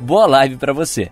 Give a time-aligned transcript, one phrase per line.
[0.00, 1.10] Boa live para você.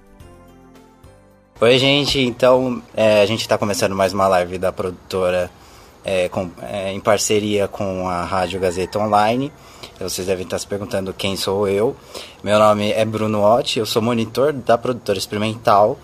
[1.61, 2.21] Oi, gente.
[2.21, 5.51] Então, é, a gente está começando mais uma live da produtora
[6.05, 9.51] é, com, é, em parceria com a Rádio Gazeta Online.
[9.99, 11.97] Vocês devem estar se perguntando quem sou eu.
[12.45, 15.99] Meu nome é Bruno Otti, eu sou monitor da produtora experimental.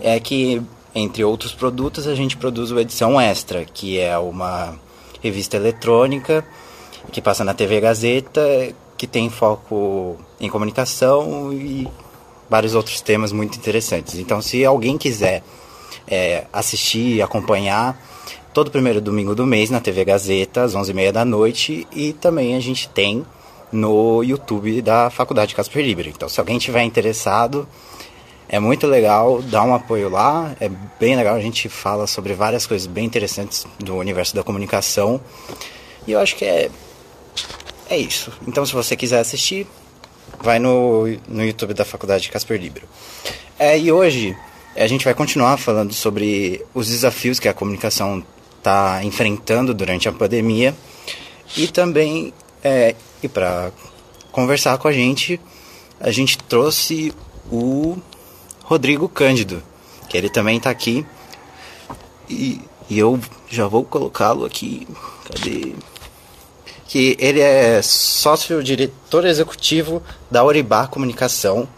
[0.00, 0.62] É que,
[0.94, 4.78] entre outros produtos, a gente produz o Edição Extra, que é uma
[5.22, 6.42] revista eletrônica
[7.12, 8.40] que passa na TV Gazeta,
[8.96, 11.86] que tem foco em comunicação e
[12.54, 14.14] vários outros temas muito interessantes.
[14.14, 15.42] Então, se alguém quiser
[16.06, 18.00] é, assistir, acompanhar,
[18.52, 22.60] todo primeiro domingo do mês na TV Gazeta, às 11h30 da noite, e também a
[22.60, 23.26] gente tem
[23.72, 26.10] no YouTube da Faculdade Casper Libero.
[26.10, 27.66] Então, se alguém tiver interessado,
[28.48, 32.68] é muito legal, dá um apoio lá, é bem legal, a gente fala sobre várias
[32.68, 35.20] coisas bem interessantes do universo da comunicação.
[36.06, 36.70] E eu acho que é
[37.90, 38.32] é isso.
[38.46, 39.66] Então, se você quiser assistir,
[40.42, 42.86] vai no, no YouTube da Faculdade Casper Libero.
[43.58, 44.36] É, e hoje
[44.76, 48.24] a gente vai continuar falando sobre os desafios que a comunicação
[48.58, 50.74] está enfrentando durante a pandemia
[51.56, 53.70] e também é, e para
[54.32, 55.40] conversar com a gente
[56.00, 57.14] a gente trouxe
[57.50, 57.96] o
[58.64, 59.62] Rodrigo Cândido
[60.14, 61.04] que ele também está aqui.
[62.30, 63.18] E, e eu
[63.50, 64.86] já vou colocá-lo aqui.
[65.24, 65.74] Cadê
[66.94, 70.00] que ele é sócio-diretor executivo
[70.30, 71.68] da Oribá Comunicação.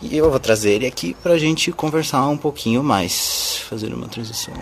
[0.00, 4.08] E eu vou trazer ele aqui para a gente conversar um pouquinho mais, fazer uma
[4.08, 4.54] transição.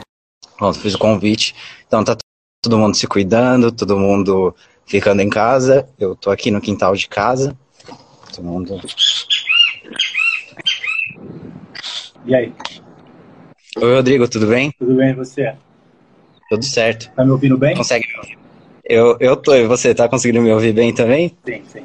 [0.58, 1.54] Bom, fiz o convite,
[1.86, 2.16] então tá
[2.60, 4.52] todo mundo se cuidando, todo mundo
[4.84, 5.88] ficando em casa.
[6.00, 7.56] Eu tô aqui no quintal de casa.
[8.34, 8.80] Todo mundo.
[12.26, 12.52] E aí?
[13.76, 14.72] Oi, Rodrigo, tudo bem?
[14.76, 15.54] Tudo bem, e você?
[16.48, 17.08] Tudo certo.
[17.14, 17.76] Tá me ouvindo bem?
[17.76, 18.39] Consegue me ouvir?
[18.90, 21.32] Eu, eu tô, e você tá conseguindo me ouvir bem também?
[21.46, 21.82] Sim, sim.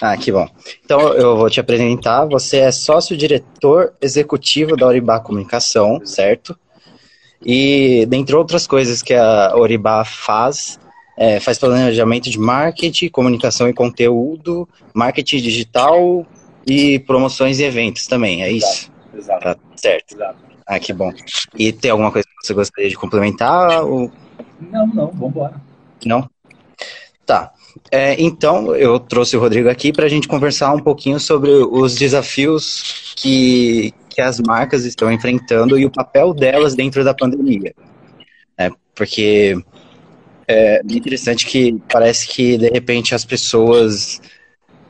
[0.00, 0.48] Ah, que bom.
[0.84, 2.26] Então eu vou te apresentar.
[2.26, 6.56] Você é sócio-diretor executivo da Oribá Comunicação, certo?
[7.44, 10.78] E dentre outras coisas que a Oribá faz,
[11.18, 16.24] é, faz planejamento de marketing, comunicação e conteúdo, marketing digital
[16.64, 18.92] e promoções e eventos também, é isso?
[19.12, 19.42] Exato.
[19.42, 20.14] Tá certo.
[20.14, 20.38] Exato.
[20.64, 21.12] Ah, que bom.
[21.58, 23.84] E tem alguma coisa que você gostaria de complementar?
[23.84, 24.08] Ou...
[24.60, 25.69] Não, não, vamos embora.
[26.08, 26.28] Não?
[27.26, 27.52] Tá.
[27.90, 31.94] É, então, eu trouxe o Rodrigo aqui para a gente conversar um pouquinho sobre os
[31.94, 37.74] desafios que, que as marcas estão enfrentando e o papel delas dentro da pandemia.
[38.58, 39.56] É, porque
[40.48, 44.20] é interessante que parece que, de repente, as pessoas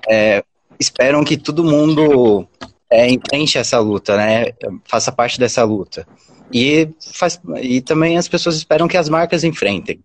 [0.08, 0.42] é,
[0.78, 2.48] esperam que todo mundo
[2.90, 4.46] é, enfrente essa luta, né?
[4.84, 6.06] Faça parte dessa luta.
[6.52, 10.00] E, faz, e também as pessoas esperam que as marcas enfrentem.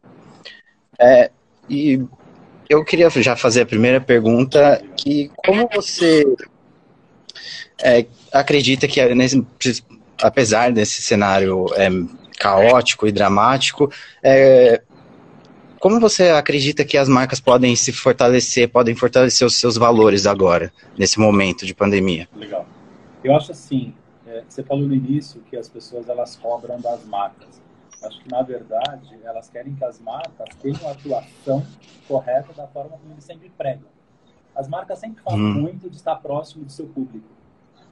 [0.99, 1.29] É,
[1.69, 2.01] e
[2.69, 6.25] eu queria já fazer a primeira pergunta, que como você
[7.83, 9.45] é, acredita que nesse,
[10.21, 11.89] apesar desse cenário é,
[12.39, 13.91] caótico e dramático,
[14.23, 14.81] é,
[15.79, 20.73] como você acredita que as marcas podem se fortalecer, podem fortalecer os seus valores agora,
[20.97, 22.27] nesse momento de pandemia?
[22.35, 22.65] Legal.
[23.23, 23.93] Eu acho assim,
[24.25, 27.61] é, você falou no início que as pessoas elas cobram das marcas.
[28.03, 31.65] Acho que, na verdade, elas querem que as marcas tenham a atuação
[32.07, 33.87] correta da forma como eles sempre pregam.
[34.55, 35.53] As marcas sempre falam hum.
[35.53, 37.27] muito de estar próximo do seu público,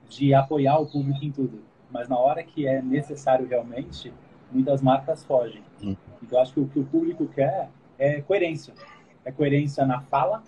[0.08, 1.62] de apoiar o público em tudo.
[1.92, 4.14] Mas na hora que é necessário realmente,
[4.52, 5.64] muitas marcas fogem.
[5.82, 5.96] Hum.
[6.22, 8.74] Então, acho que o que o público quer é coerência.
[9.26, 10.44] É coerência na fala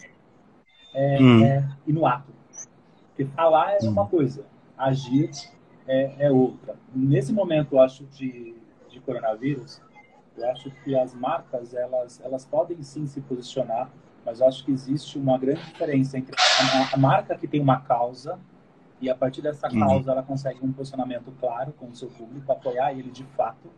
[0.93, 1.45] é, hum.
[1.45, 2.33] é, e no ato.
[3.09, 4.07] Porque falar é uma hum.
[4.07, 4.45] coisa,
[4.77, 5.31] agir
[5.87, 6.75] é, é outra.
[6.93, 8.55] Nesse momento, eu acho, de
[9.05, 9.81] coronavírus,
[10.37, 13.89] eu acho que as marcas elas elas podem sim se posicionar,
[14.25, 17.79] mas eu acho que existe uma grande diferença entre a, a marca que tem uma
[17.81, 18.39] causa
[18.99, 19.79] e a partir dessa uhum.
[19.79, 23.69] causa ela consegue um posicionamento claro com o seu público, apoiar ele de fato,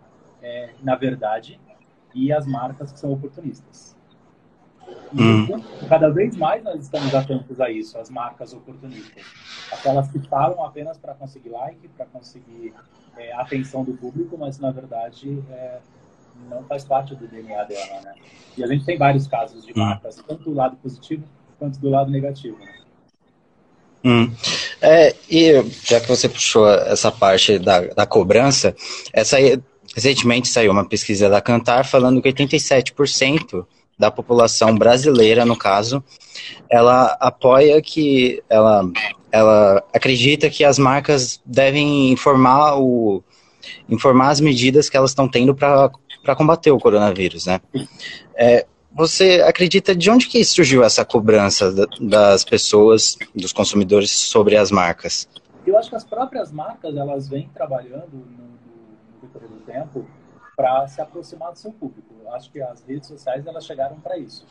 [0.42, 1.60] é, na verdade,
[2.14, 3.96] e as marcas que são oportunistas.
[5.14, 5.62] E uhum.
[5.90, 9.24] cada vez mais nós estamos atentos a isso, as marcas oportunistas.
[9.72, 12.74] Aquelas que falam apenas para conseguir like, para conseguir
[13.18, 15.80] é, atenção do público, mas na verdade é,
[16.50, 18.16] não faz parte do DNA dela, né?
[18.58, 19.80] E a gente tem vários casos de hum.
[19.84, 21.24] marcas, tanto do lado positivo
[21.60, 22.58] quanto do lado negativo.
[22.60, 22.74] Né?
[24.06, 24.32] Hum.
[24.82, 28.76] É, e já que você puxou essa parte da, da cobrança,
[29.12, 29.38] essa
[29.96, 33.66] recentemente saiu uma pesquisa da Cantar falando que 87%
[33.98, 36.04] da população brasileira, no caso,
[36.70, 38.84] ela apoia que ela,
[39.32, 43.24] ela acredita que as marcas devem informar o
[43.90, 47.60] informar as medidas que elas estão tendo para combater o coronavírus, né?
[48.36, 54.72] É, você acredita de onde que surgiu essa cobrança das pessoas, dos consumidores sobre as
[54.72, 55.28] marcas?
[55.66, 58.58] Eu acho que as próprias marcas elas vêm trabalhando no,
[59.22, 60.08] decorrer do tempo
[60.58, 62.16] para se aproximar do seu público.
[62.20, 64.44] Eu acho que as redes sociais elas chegaram para isso.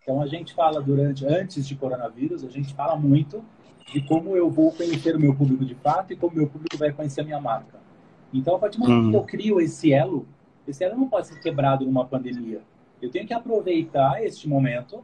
[0.00, 3.44] Então a gente fala durante antes de coronavírus, a gente fala muito
[3.92, 6.78] de como eu vou conhecer o meu público de fato e como o meu público
[6.78, 7.80] vai conhecer a minha marca.
[8.32, 9.10] Então a partir do momento hum.
[9.10, 10.28] que eu crio esse elo,
[10.64, 12.62] esse elo não pode ser quebrado numa pandemia.
[13.02, 15.02] Eu tenho que aproveitar este momento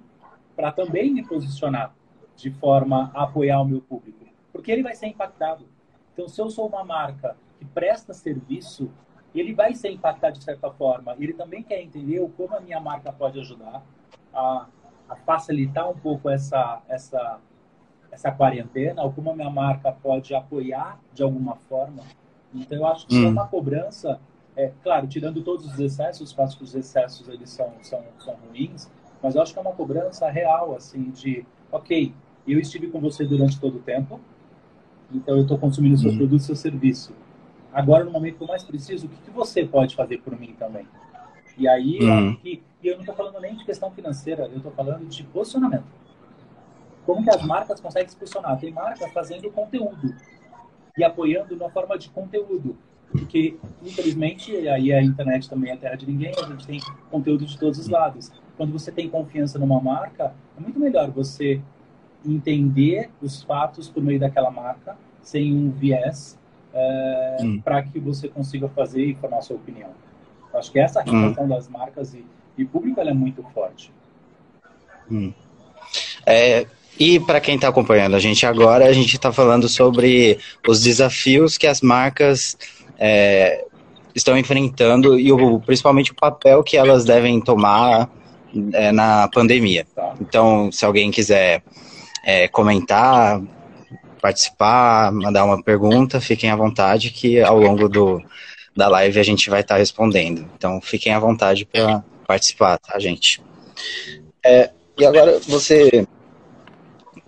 [0.55, 1.93] para também me posicionar
[2.37, 5.67] de forma a apoiar o meu público, porque ele vai ser impactado.
[6.13, 8.91] Então, se eu sou uma marca que presta serviço,
[9.41, 11.15] ele vai ser impactado de certa forma.
[11.19, 13.83] Ele também quer entender como a minha marca pode ajudar
[14.33, 14.67] a,
[15.09, 17.41] a facilitar um pouco essa, essa,
[18.11, 22.03] essa quarentena, ou como a minha marca pode apoiar de alguma forma.
[22.55, 23.27] Então, eu acho que hum.
[23.27, 24.21] é uma cobrança
[24.57, 28.89] é, claro, tirando todos os excessos, faço que os excessos eles são, são, são ruins,
[29.23, 32.15] mas eu acho que é uma cobrança real, assim, de, ok,
[32.47, 34.21] eu estive com você durante todo o tempo,
[35.13, 36.19] então eu estou consumindo seu uhum.
[36.19, 37.13] produto, seu serviço.
[37.75, 40.55] Agora, no momento que eu mais preciso, o que, que você pode fazer por mim
[40.59, 40.87] também?
[41.59, 42.37] E aí, uhum.
[42.45, 45.85] e, e eu não estou falando nem de questão financeira, eu estou falando de posicionamento.
[47.05, 48.59] Como que as marcas conseguem se posicionar?
[48.59, 50.15] Tem marcas fazendo conteúdo
[50.97, 52.79] e apoiando na forma de conteúdo
[53.15, 56.81] porque infelizmente aí a internet também é terra de ninguém, a gente tem
[57.13, 58.33] conteúdo de todos os lados.
[58.57, 61.61] Quando você tem confiança numa marca, é muito melhor você
[62.27, 66.37] entender os fatos por meio daquela marca, sem um viés,
[66.75, 67.61] é, hum.
[67.65, 69.91] para que você consiga fazer e formar a sua opinião.
[70.53, 71.49] Acho que essa relação hum.
[71.49, 72.25] das marcas e,
[72.59, 73.93] e público é muito forte.
[75.11, 75.33] Hum.
[76.27, 76.67] É,
[76.99, 81.59] e para quem está acompanhando a gente agora, a gente está falando sobre os desafios
[81.59, 82.57] que as marcas
[82.99, 83.65] é,
[84.15, 88.09] estão enfrentando e o, principalmente o papel que elas devem tomar
[88.73, 89.87] é, na pandemia.
[90.21, 91.63] Então, se alguém quiser
[92.25, 93.43] é, comentar,
[94.25, 98.23] participar, mandar uma pergunta, fiquem à vontade que ao longo do,
[98.75, 100.49] da live a gente vai estar tá respondendo.
[100.57, 103.43] Então, fiquem à vontade para participar, tá, gente?
[104.43, 106.09] É, e agora você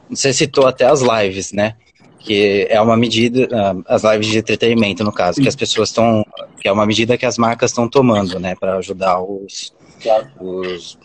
[0.09, 1.75] você citou até as lives, né?
[2.19, 6.25] que é uma medida, ah, as lives de entretenimento, no caso, que as pessoas estão,
[6.61, 9.73] que é uma medida que as marcas estão tomando, né, para ajudar os,
[10.41, 10.99] os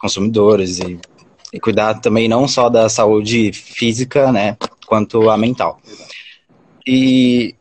[0.00, 0.98] consumidores e,
[1.52, 4.56] e, cuidar também não só da saúde física, né,
[4.88, 5.80] quanto a mental.
[6.86, 7.54] E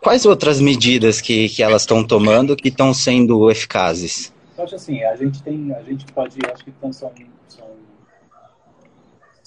[0.00, 4.32] quais outras medidas que, que elas estão tomando que estão sendo eficazes?
[4.56, 7.12] Eu acho assim, a gente tem, a gente pode, acho que então são,
[7.46, 7.66] são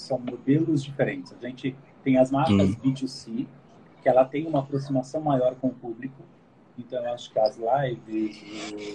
[0.09, 1.33] são modelos diferentes.
[1.39, 2.75] A gente tem as marcas hum.
[2.83, 3.45] B2C,
[4.01, 6.23] que ela tem uma aproximação maior com o público.
[6.77, 8.41] Então, eu acho que as lives,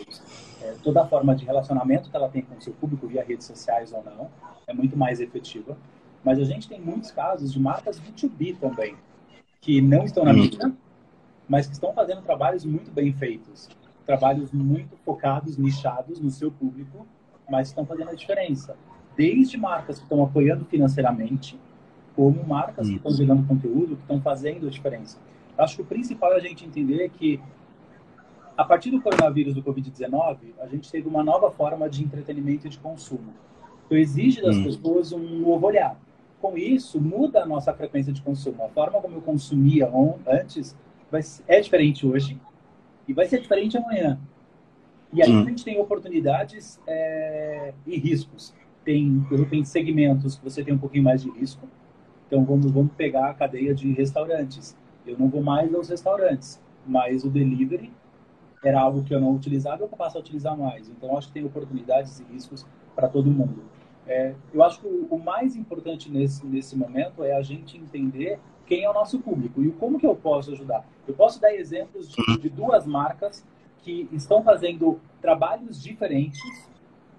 [0.08, 0.22] os,
[0.62, 3.46] é, toda a forma de relacionamento que ela tem com o seu público, via redes
[3.46, 4.30] sociais ou não,
[4.66, 5.76] é muito mais efetiva.
[6.24, 8.96] Mas a gente tem muitos casos de marcas B2B também,
[9.60, 10.34] que não estão na hum.
[10.34, 10.72] mídia,
[11.48, 13.68] mas que estão fazendo trabalhos muito bem feitos.
[14.06, 17.06] Trabalhos muito focados, nichados no seu público,
[17.48, 18.76] mas estão fazendo a diferença
[19.16, 21.58] desde marcas que estão apoiando financeiramente,
[22.14, 25.18] como marcas que estão gerando conteúdo, que estão fazendo a diferença.
[25.56, 27.40] Acho que o principal é a gente entender que,
[28.56, 32.70] a partir do coronavírus do Covid-19, a gente teve uma nova forma de entretenimento e
[32.70, 33.32] de consumo.
[33.86, 34.64] Então, exige das hum.
[34.64, 35.96] pessoas um novo olhar.
[36.44, 38.62] Com isso, muda a nossa frequência de consumo.
[38.62, 39.90] A forma como eu consumia
[40.26, 40.76] antes
[41.10, 42.38] vai, é diferente hoje
[43.08, 44.20] e vai ser diferente amanhã.
[45.10, 45.40] E aí hum.
[45.40, 48.52] a gente tem oportunidades é, e riscos
[48.84, 51.66] tem, repente, segmentos que você tem um pouquinho mais de risco.
[52.26, 54.76] Então, vamos, vamos pegar a cadeia de restaurantes.
[55.06, 57.90] Eu não vou mais aos restaurantes, mas o delivery
[58.62, 60.90] era algo que eu não utilizava eu passo a utilizar mais.
[60.90, 63.62] Então, acho que tem oportunidades e riscos para todo mundo.
[64.06, 68.38] É, eu acho que o, o, mais importante nesse, nesse momento é a gente entender
[68.66, 70.84] quem é o nosso público e como que eu posso ajudar.
[71.08, 73.46] Eu posso dar exemplos de, de duas marcas
[73.82, 76.40] que estão fazendo trabalhos diferentes,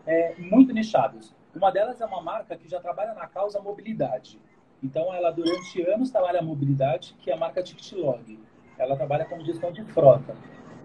[0.05, 1.33] é, muito nichados.
[1.55, 4.39] Uma delas é uma marca que já trabalha na causa mobilidade.
[4.83, 8.39] Então, ela durante anos trabalha a mobilidade, que é a marca TicketLog.
[8.77, 10.35] Ela trabalha com gestão de frota.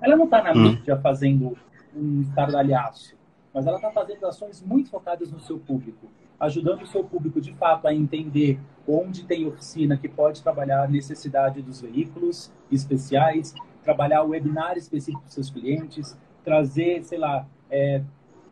[0.00, 0.62] Ela não está na hum.
[0.62, 1.58] mídia fazendo
[1.94, 3.16] um estardalhaço,
[3.52, 6.08] mas ela está fazendo ações muito focadas no seu público.
[6.38, 10.88] ajudando o seu público de fato a entender onde tem oficina que pode trabalhar a
[10.88, 18.02] necessidade dos veículos especiais, trabalhar o webinar específico para seus clientes, trazer, sei lá, é,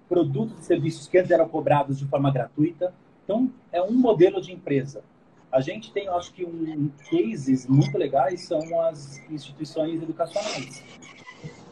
[0.07, 2.93] produtos e serviços que antes eram cobrados de forma gratuita.
[3.25, 5.03] Então, é um modelo de empresa.
[5.51, 10.85] A gente tem, acho que, um cases muito legais são as instituições educacionais.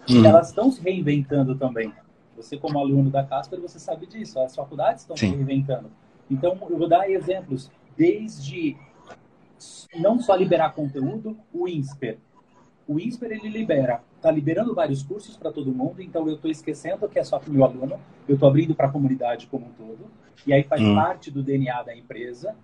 [0.09, 0.25] Hum.
[0.25, 1.93] Elas estão se reinventando também.
[2.37, 4.39] Você, como aluno da Casper, você sabe disso.
[4.41, 5.91] As faculdades estão se reinventando.
[6.31, 7.71] Então, eu vou dar exemplos.
[7.97, 8.77] Desde
[9.95, 12.19] não só liberar conteúdo, o INSPER.
[12.87, 17.09] O INSPER, ele libera, está liberando vários cursos para todo mundo, então eu estou esquecendo
[17.09, 19.71] que é só para o meu aluno, eu estou abrindo para a comunidade como um
[19.71, 20.07] todo,
[20.47, 20.95] e aí faz hum.
[20.95, 22.55] parte do DNA da empresa.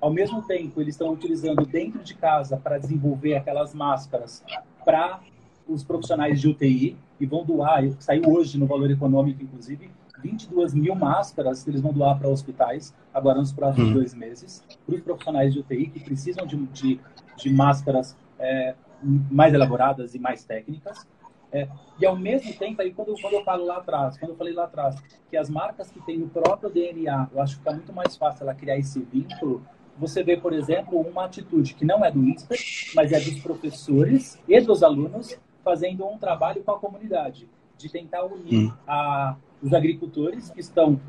[0.00, 4.44] Ao mesmo tempo, eles estão utilizando dentro de casa para desenvolver aquelas máscaras
[4.84, 5.20] para
[5.68, 9.90] os profissionais de UTI e vão doar, saiu hoje no valor econômico, inclusive,
[10.22, 13.94] 22 mil máscaras que eles vão doar para hospitais agora nos próximos uhum.
[13.94, 17.00] dois meses, para os profissionais de UTI que precisam de, de,
[17.36, 21.06] de máscaras é, mais elaboradas e mais técnicas.
[21.52, 21.68] É,
[22.00, 24.64] e ao mesmo tempo, aí quando, quando eu falo lá atrás, quando eu falei lá
[24.64, 24.96] atrás,
[25.30, 28.42] que as marcas que têm o próprio DNA, eu acho que é muito mais fácil
[28.42, 29.62] ela criar esse vínculo.
[29.96, 32.58] Você vê, por exemplo, uma atitude que não é do INSPER,
[32.96, 38.24] mas é dos professores e dos alunos fazendo um trabalho com a comunidade, de tentar
[38.24, 38.72] unir hum.
[38.86, 41.00] a, os agricultores que estão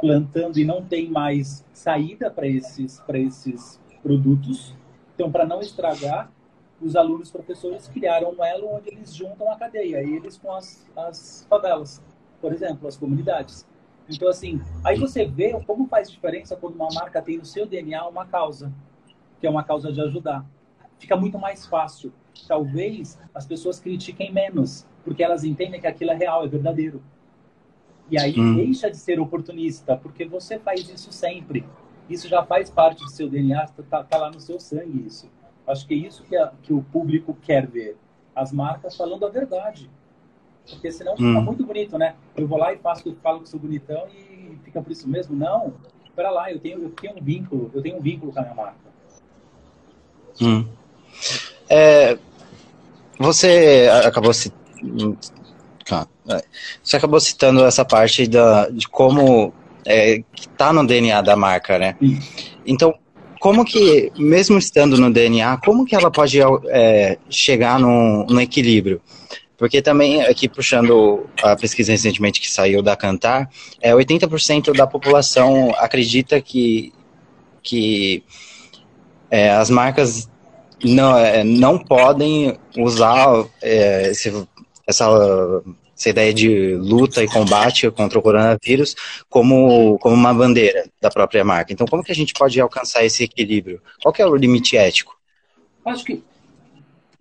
[0.00, 4.74] plantando e não tem mais saída para esses, esses produtos.
[5.14, 6.30] Então, para não estragar,
[6.80, 11.46] os alunos professores criaram um elo onde eles juntam a cadeia, eles com as, as
[11.48, 12.02] favelas,
[12.40, 13.66] por exemplo, as comunidades.
[14.08, 18.06] Então, assim, aí você vê como faz diferença quando uma marca tem no seu DNA
[18.06, 18.72] uma causa,
[19.40, 20.44] que é uma causa de ajudar.
[20.98, 22.12] Fica muito mais fácil.
[22.46, 27.02] Talvez as pessoas critiquem menos, porque elas entendem que aquilo é real, é verdadeiro.
[28.10, 28.56] E aí hum.
[28.56, 31.64] deixa de ser oportunista, porque você faz isso sempre.
[32.08, 35.28] Isso já faz parte do seu DNA, está tá lá no seu sangue isso.
[35.66, 37.96] Acho que é isso que, a, que o público quer ver.
[38.34, 39.90] As marcas falando a verdade.
[40.68, 41.16] Porque senão hum.
[41.16, 42.14] fica muito bonito, né?
[42.36, 45.36] Eu vou lá e faço, falo que sou bonitão e fica por isso mesmo.
[45.36, 45.74] Não,
[46.04, 48.54] espera lá, eu tenho, eu tenho um vínculo, eu tenho um vínculo com a minha
[48.54, 48.86] marca.
[50.40, 50.66] Hum.
[51.68, 52.18] É,
[53.18, 54.52] você acabou se
[56.28, 56.42] é,
[56.82, 59.52] você acabou citando essa parte da, de como
[59.84, 61.96] é, que está no DNA da marca, né?
[62.66, 62.92] Então,
[63.38, 69.00] como que, mesmo estando no DNA, como que ela pode é, chegar no, no equilíbrio?
[69.56, 73.48] Porque também, aqui puxando a pesquisa recentemente que saiu da Cantar,
[73.80, 76.92] é 80% da população acredita que,
[77.62, 78.22] que
[79.30, 80.28] é, as marcas
[80.84, 84.30] não, é, não podem usar é, esse
[84.86, 85.06] essa,
[85.96, 88.94] essa ideia de luta e combate contra o coronavírus
[89.28, 91.72] como, como uma bandeira da própria marca.
[91.72, 93.82] Então, como que a gente pode alcançar esse equilíbrio?
[94.02, 95.18] Qual é o limite ético?
[95.84, 96.22] Acho que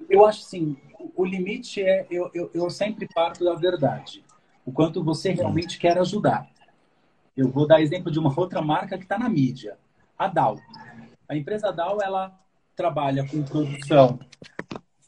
[0.10, 0.78] eu acho assim,
[1.16, 4.24] o limite é eu, eu, eu sempre parto da verdade.
[4.66, 6.48] O quanto você realmente quer ajudar.
[7.36, 9.78] Eu vou dar exemplo de uma outra marca que está na mídia,
[10.18, 10.60] a Dow.
[11.28, 12.34] A empresa Dow ela
[12.76, 14.20] trabalha com produção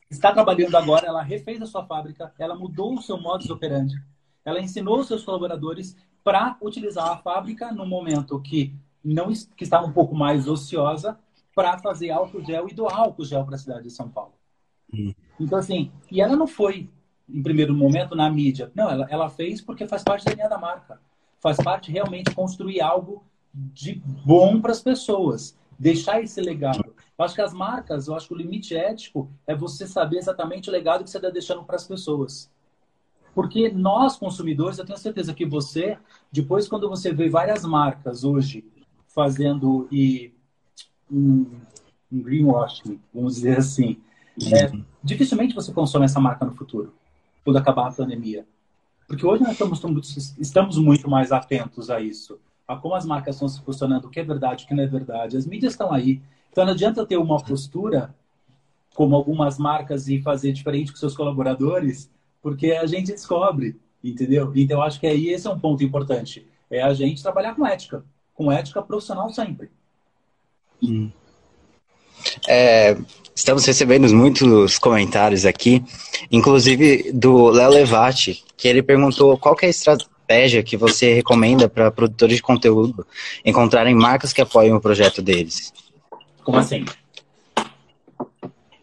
[0.10, 3.96] está trabalhando agora, ela refez a sua fábrica, ela mudou o seu modus operandi,
[4.44, 9.86] ela ensinou os seus colaboradores para utilizar a fábrica no momento que não que estava
[9.86, 11.18] um pouco mais ociosa
[11.56, 14.34] para fazer álcool gel e doar álcool gel para a cidade de São Paulo.
[14.94, 15.14] Hum.
[15.40, 16.90] Então assim, e ela não foi
[17.30, 20.58] em primeiro momento na mídia, não, ela, ela fez porque faz parte da linha da
[20.58, 21.00] marca,
[21.42, 26.94] faz parte realmente construir algo de bom para as pessoas, deixar esse legado.
[27.18, 30.70] Eu acho que as marcas, eu acho que o limite ético é você saber exatamente
[30.70, 32.50] o legado que você está deixando para as pessoas.
[33.34, 35.98] Porque nós, consumidores, eu tenho certeza que você,
[36.32, 38.66] depois, quando você vê várias marcas hoje
[39.08, 40.34] fazendo e
[41.12, 41.46] um,
[42.12, 44.02] um greenwashing, vamos dizer assim,
[44.54, 44.72] é,
[45.04, 46.94] dificilmente você consome essa marca no futuro,
[47.44, 48.46] quando acabar a pandemia.
[49.08, 53.48] Porque hoje nós estamos, estamos muito mais atentos a isso, a como as marcas estão
[53.48, 55.38] se posicionando, o que é verdade, o que não é verdade.
[55.38, 56.22] As mídias estão aí,
[56.52, 58.14] então não adianta ter uma postura,
[58.94, 62.10] como algumas marcas, e fazer diferente com seus colaboradores,
[62.42, 64.52] porque a gente descobre, entendeu?
[64.56, 66.46] Então acho que aí esse é um ponto importante.
[66.70, 69.72] É a gente trabalhar com ética, com ética profissional sempre.
[70.84, 71.10] Hum.
[72.48, 72.98] É,
[73.34, 75.84] estamos recebendo muitos comentários aqui,
[76.30, 80.17] inclusive do Léo Levati, que ele perguntou qual é a estratégia
[80.64, 83.06] que você recomenda para produtores de conteúdo
[83.46, 85.74] encontrarem marcas que apoiam o projeto deles.
[86.44, 86.86] Como assim?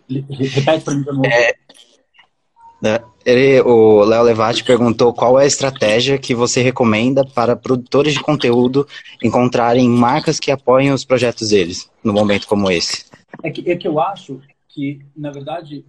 [0.08, 1.26] Repete para mim novo.
[1.26, 1.54] É...
[2.80, 3.00] Né?
[3.24, 8.20] Ele, o Léo Levati perguntou qual é a estratégia que você recomenda para produtores de
[8.20, 8.86] conteúdo
[9.22, 13.06] encontrarem marcas que apoiem os projetos deles, no momento como esse.
[13.42, 15.84] É que, é que eu acho que, na verdade,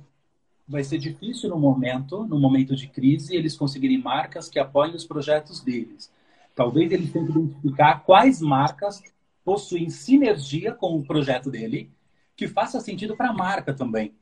[0.68, 5.06] vai ser difícil no momento, no momento de crise, eles conseguirem marcas que apoiem os
[5.06, 6.12] projetos deles.
[6.56, 9.02] Talvez eles tenham que identificar quais marcas
[9.44, 11.92] possuem sinergia com o projeto dele,
[12.36, 14.14] que faça sentido para a marca também.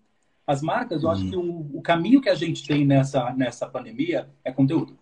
[0.46, 4.30] As marcas, eu acho que o, o, caminho que a gente tem nessa, nessa pandemia
[4.44, 4.98] é conteúdo.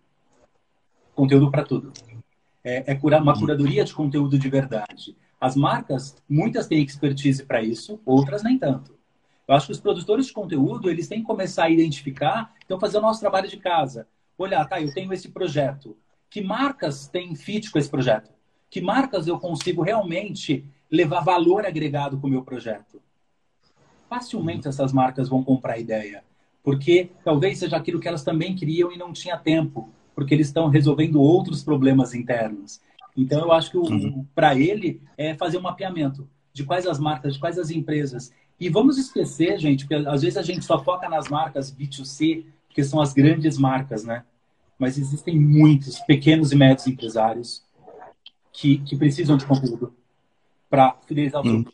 [1.15, 1.91] Conteúdo para tudo.
[2.63, 5.17] É, é curar, uma curadoria de conteúdo de verdade.
[5.39, 8.95] As marcas, muitas têm expertise para isso, outras nem tanto.
[9.51, 12.97] Eu acho que os produtores de conteúdo, eles têm que começar a identificar, então fazer
[12.97, 14.07] o nosso trabalho de casa.
[14.37, 15.95] Olhar, tá, eu tenho esse projeto.
[16.29, 18.31] Que marcas têm fit com esse projeto?
[18.69, 23.01] Que marcas eu consigo realmente levar valor agregado com o meu projeto?
[24.11, 26.21] facilmente essas marcas vão comprar a ideia.
[26.61, 30.67] Porque talvez seja aquilo que elas também queriam e não tinha tempo, porque eles estão
[30.67, 32.81] resolvendo outros problemas internos.
[33.15, 34.25] Então, eu acho que uhum.
[34.35, 38.33] para ele é fazer um mapeamento de quais as marcas, de quais as empresas.
[38.61, 42.83] E vamos esquecer, gente, porque às vezes a gente só foca nas marcas B2C, que
[42.83, 44.23] são as grandes marcas, né?
[44.77, 47.65] Mas existem muitos pequenos e médios empresários
[48.53, 49.95] que, que precisam de conteúdo
[50.69, 51.65] para fidelizar o uhum.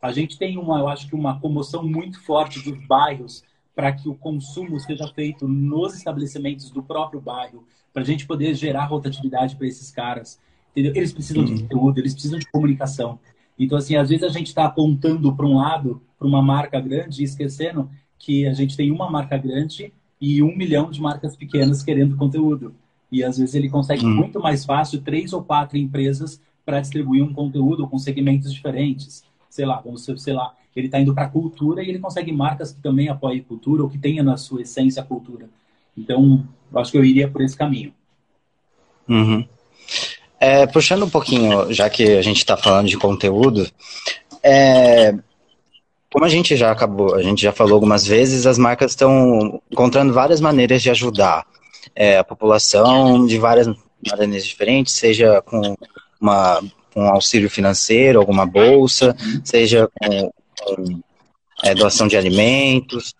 [0.00, 3.42] A gente tem uma, eu acho que uma comoção muito forte dos bairros
[3.74, 8.54] para que o consumo seja feito nos estabelecimentos do próprio bairro, para a gente poder
[8.54, 10.38] gerar rotatividade para esses caras.
[10.70, 10.92] Entendeu?
[10.94, 11.62] Eles precisam de uhum.
[11.62, 13.18] conteúdo, eles precisam de comunicação.
[13.58, 17.22] Então, assim, às vezes a gente está apontando para um lado, para uma marca grande,
[17.22, 21.82] e esquecendo que a gente tem uma marca grande e um milhão de marcas pequenas
[21.82, 22.74] querendo conteúdo.
[23.10, 24.14] E às vezes ele consegue uhum.
[24.14, 29.24] muito mais fácil três ou quatro empresas para distribuir um conteúdo com segmentos diferentes
[29.56, 32.72] sei lá, vamos sei lá, ele está indo para a cultura e ele consegue marcas
[32.72, 35.48] que também apoiem cultura ou que tenha na sua essência a cultura.
[35.96, 37.92] Então, eu acho que eu iria por esse caminho.
[39.08, 39.46] Uhum.
[40.46, 43.68] É, puxando um pouquinho, já que a gente está falando de conteúdo,
[44.40, 45.12] é,
[46.08, 50.12] como a gente já acabou, a gente já falou algumas vezes, as marcas estão encontrando
[50.12, 51.44] várias maneiras de ajudar
[51.96, 53.66] é, a população de várias
[54.08, 55.74] maneiras diferentes, seja com
[56.20, 56.62] uma
[56.94, 61.00] com auxílio financeiro, alguma bolsa, seja com, com
[61.64, 63.16] é, doação de alimentos.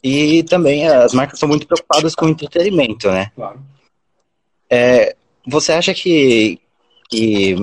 [0.00, 3.32] E também as marcas são muito preocupadas com o entretenimento, né?
[3.34, 3.60] Claro.
[4.70, 6.60] É, você acha que,
[7.08, 7.56] que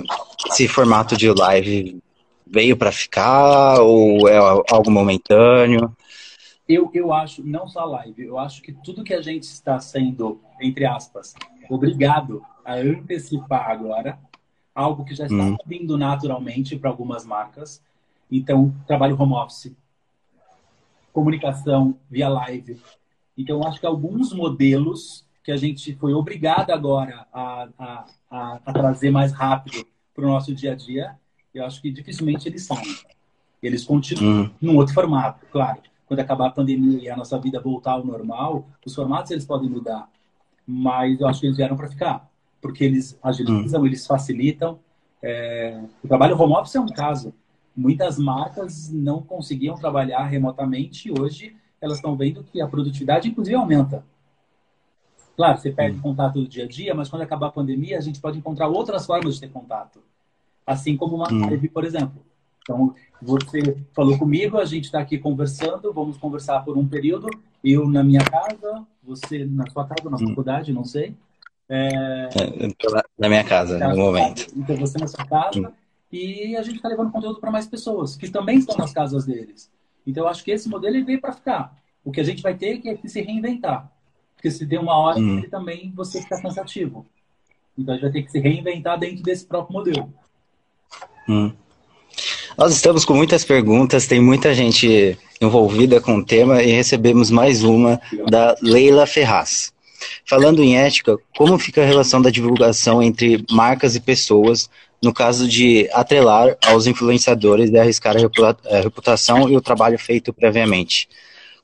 [0.48, 2.02] esse formato de live
[2.46, 5.96] veio para ficar ou é algo momentâneo?
[6.68, 10.40] Eu, eu acho, não só live, eu acho que tudo que a gente está sendo,
[10.62, 11.34] entre aspas,
[11.70, 14.20] obrigado a antecipar agora,
[14.74, 15.58] algo que já está hum.
[15.66, 17.82] vindo naturalmente para algumas marcas.
[18.32, 19.76] Então, trabalho home office,
[21.12, 22.80] comunicação via live.
[23.36, 28.72] Então, acho que alguns modelos que a gente foi obrigado agora a, a, a, a
[28.72, 29.84] trazer mais rápido
[30.14, 31.16] para o nosso dia a dia,
[31.52, 32.96] eu acho que dificilmente eles saem.
[33.62, 34.50] Eles continuam hum.
[34.62, 35.82] num outro formato, claro.
[36.06, 39.68] Quando acabar a pandemia e a nossa vida voltar ao normal, os formatos eles podem
[39.68, 40.08] mudar.
[40.68, 42.30] Mas eu acho que eles vieram para ficar
[42.62, 43.88] porque eles agilizam, hum.
[43.88, 44.78] eles facilitam.
[45.20, 47.34] É, o trabalho home office é um caso.
[47.76, 53.56] Muitas marcas não conseguiam trabalhar remotamente e hoje elas estão vendo que a produtividade, inclusive,
[53.56, 54.06] aumenta.
[55.40, 56.02] Claro, você perde hum.
[56.02, 59.06] contato do dia a dia, mas quando acabar a pandemia, a gente pode encontrar outras
[59.06, 60.04] formas de ter contato.
[60.68, 61.46] Assim como uma hum.
[61.46, 62.22] live, por exemplo.
[62.62, 67.30] Então, você falou comigo, a gente está aqui conversando, vamos conversar por um período,
[67.64, 70.28] eu na minha casa, você na sua casa, na hum.
[70.28, 71.16] faculdade, não sei.
[71.70, 72.28] É...
[73.18, 74.46] Na minha casa, no momento.
[74.58, 75.72] Então você na sua casa
[76.12, 79.72] e a gente está levando conteúdo para mais pessoas que também estão nas casas deles.
[80.06, 81.78] Então eu acho que esse modelo ele veio para ficar.
[82.04, 83.90] O que a gente vai ter é que se reinventar.
[84.40, 85.44] Porque se der uma hora, hum.
[85.52, 87.06] também você fica cansativo.
[87.78, 90.14] Então a gente vai ter que se reinventar dentro desse próprio modelo.
[91.28, 91.52] Hum.
[92.58, 97.64] Nós estamos com muitas perguntas, tem muita gente envolvida com o tema e recebemos mais
[97.64, 98.00] uma
[98.30, 99.74] da Leila Ferraz.
[100.26, 104.70] Falando em ética, como fica a relação da divulgação entre marcas e pessoas
[105.04, 111.10] no caso de atrelar aos influenciadores e arriscar a reputação e o trabalho feito previamente?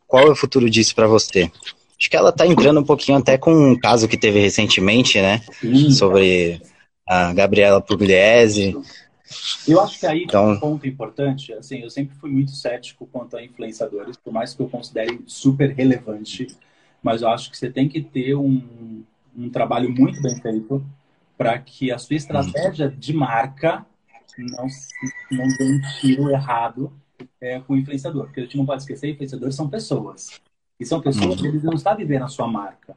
[0.06, 1.50] Qual é o futuro disso para você?
[2.06, 5.42] Acho que ela está entrando um pouquinho até com um caso que teve recentemente, né?
[5.60, 5.90] Sim.
[5.90, 6.62] Sobre
[7.08, 8.78] a Gabriela Pugliese.
[9.68, 10.52] Eu acho que aí então...
[10.52, 14.62] um ponto importante, assim, eu sempre fui muito cético quanto a influenciadores, por mais que
[14.62, 16.48] eu considere super relevante
[17.06, 19.04] mas eu acho que você tem que ter um,
[19.38, 20.84] um trabalho muito bem feito
[21.38, 23.86] para que a sua estratégia de marca
[24.36, 24.66] não,
[25.30, 26.92] não dê um tiro errado
[27.40, 28.26] é, com o influenciador.
[28.26, 30.42] Porque a gente não pode esquecer, influenciadores são pessoas.
[30.80, 32.96] E são pessoas que eles não estão vivendo a sua marca.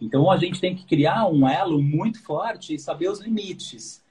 [0.00, 4.02] Então a gente tem que criar um elo muito forte e saber os limites.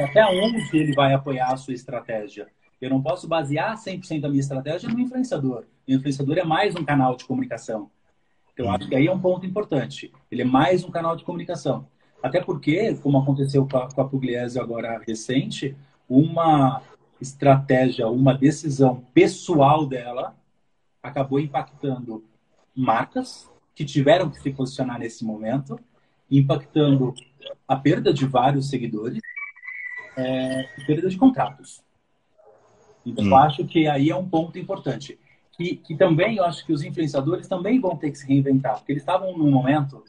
[0.00, 2.48] Até onde ele vai apoiar a sua estratégia.
[2.80, 5.64] Eu não posso basear 100% da minha estratégia no influenciador.
[5.86, 7.90] O influenciador é mais um canal de comunicação.
[8.54, 10.12] Então, acho que aí é um ponto importante.
[10.30, 11.86] Ele é mais um canal de comunicação.
[12.22, 15.76] Até porque, como aconteceu com a, com a Pugliese agora recente,
[16.08, 16.82] uma
[17.20, 20.34] estratégia, uma decisão pessoal dela
[21.02, 22.24] acabou impactando
[22.74, 25.78] marcas que tiveram que se posicionar nesse momento,
[26.30, 27.14] impactando
[27.66, 29.20] a perda de vários seguidores
[30.16, 31.82] é, e perda de contratos.
[33.04, 33.28] Então, hum.
[33.28, 35.18] eu acho que aí é um ponto importante.
[35.52, 38.92] Que, que também eu acho que os influenciadores também vão ter que se reinventar, porque
[38.92, 40.02] eles estavam num momento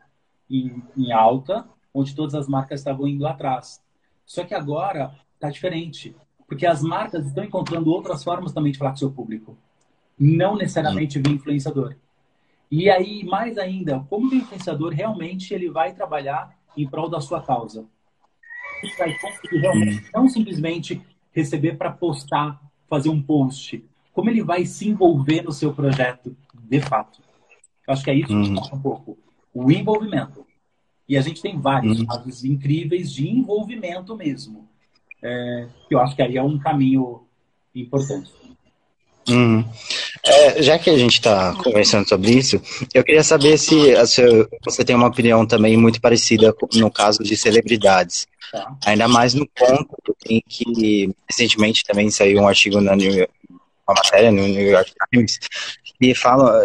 [0.50, 3.82] em, em alta, onde todas as marcas estavam indo atrás.
[4.26, 6.16] Só que agora está diferente,
[6.48, 9.58] porque as marcas estão encontrando outras formas também de falar com o seu público,
[10.22, 11.96] não necessariamente via influenciador.
[12.70, 17.42] E aí, mais ainda, como o influenciador realmente ele vai trabalhar em prol da sua
[17.42, 17.86] causa.
[18.84, 21.02] Ele vai conseguir realmente não simplesmente
[21.34, 26.80] receber para postar, fazer um post, como ele vai se envolver no seu projeto de
[26.80, 27.20] fato.
[27.88, 28.60] Acho que é isso que uhum.
[28.74, 29.18] um pouco.
[29.52, 30.46] O envolvimento.
[31.10, 32.06] E a gente tem vários uhum.
[32.06, 34.70] casos incríveis de envolvimento mesmo.
[35.22, 37.24] É, eu acho que aí é um caminho
[37.74, 38.32] importante.
[39.30, 39.64] Uhum.
[40.24, 42.62] É, já que a gente está conversando sobre isso,
[42.94, 47.36] eu queria saber se sua, você tem uma opinião também muito parecida no caso de
[47.36, 48.28] celebridades.
[48.52, 48.76] Tá.
[48.86, 53.34] Ainda mais no ponto em que recentemente também saiu um artigo na New York,
[53.88, 55.40] uma matéria no New York Times
[56.00, 56.62] que fala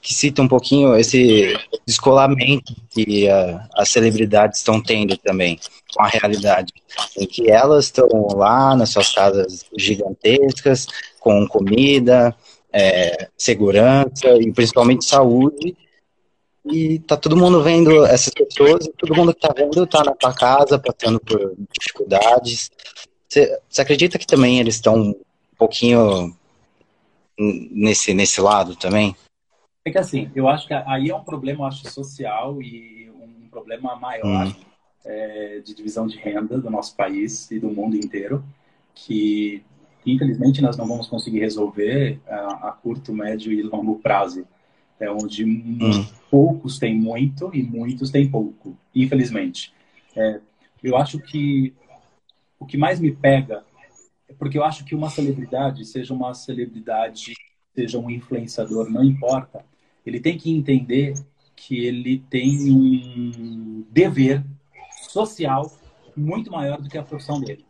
[0.00, 1.54] que cita um pouquinho esse
[1.86, 5.58] descolamento que uh, as celebridades estão tendo também
[5.94, 6.72] com a realidade,
[7.16, 10.86] em que elas estão lá nas suas casas gigantescas,
[11.20, 12.34] com comida,
[12.78, 15.76] é, segurança e principalmente saúde,
[16.64, 20.14] e tá todo mundo vendo essas pessoas, e todo mundo que tá vendo tá na
[20.14, 22.70] tua casa, passando por dificuldades.
[23.28, 25.14] Você acredita que também eles estão um
[25.58, 26.34] pouquinho
[27.38, 29.16] nesse, nesse lado também?
[29.84, 33.96] É que assim, eu acho que aí é um problema, acho, social e um problema
[33.96, 34.54] maior hum.
[35.04, 38.44] é, de divisão de renda do nosso país e do mundo inteiro,
[38.94, 39.64] que
[40.06, 44.46] infelizmente nós não vamos conseguir resolver a, a curto, médio e longo prazo.
[45.00, 46.06] É onde hum.
[46.30, 49.72] poucos têm muito e muitos têm pouco, infelizmente.
[50.16, 50.40] É,
[50.82, 51.72] eu acho que
[52.58, 53.64] o que mais me pega
[54.28, 57.34] é porque eu acho que uma celebridade, seja uma celebridade,
[57.74, 59.64] seja um influenciador, não importa,
[60.04, 61.14] ele tem que entender
[61.54, 64.44] que ele tem um dever
[65.08, 65.70] social
[66.16, 67.67] muito maior do que a profissão dele.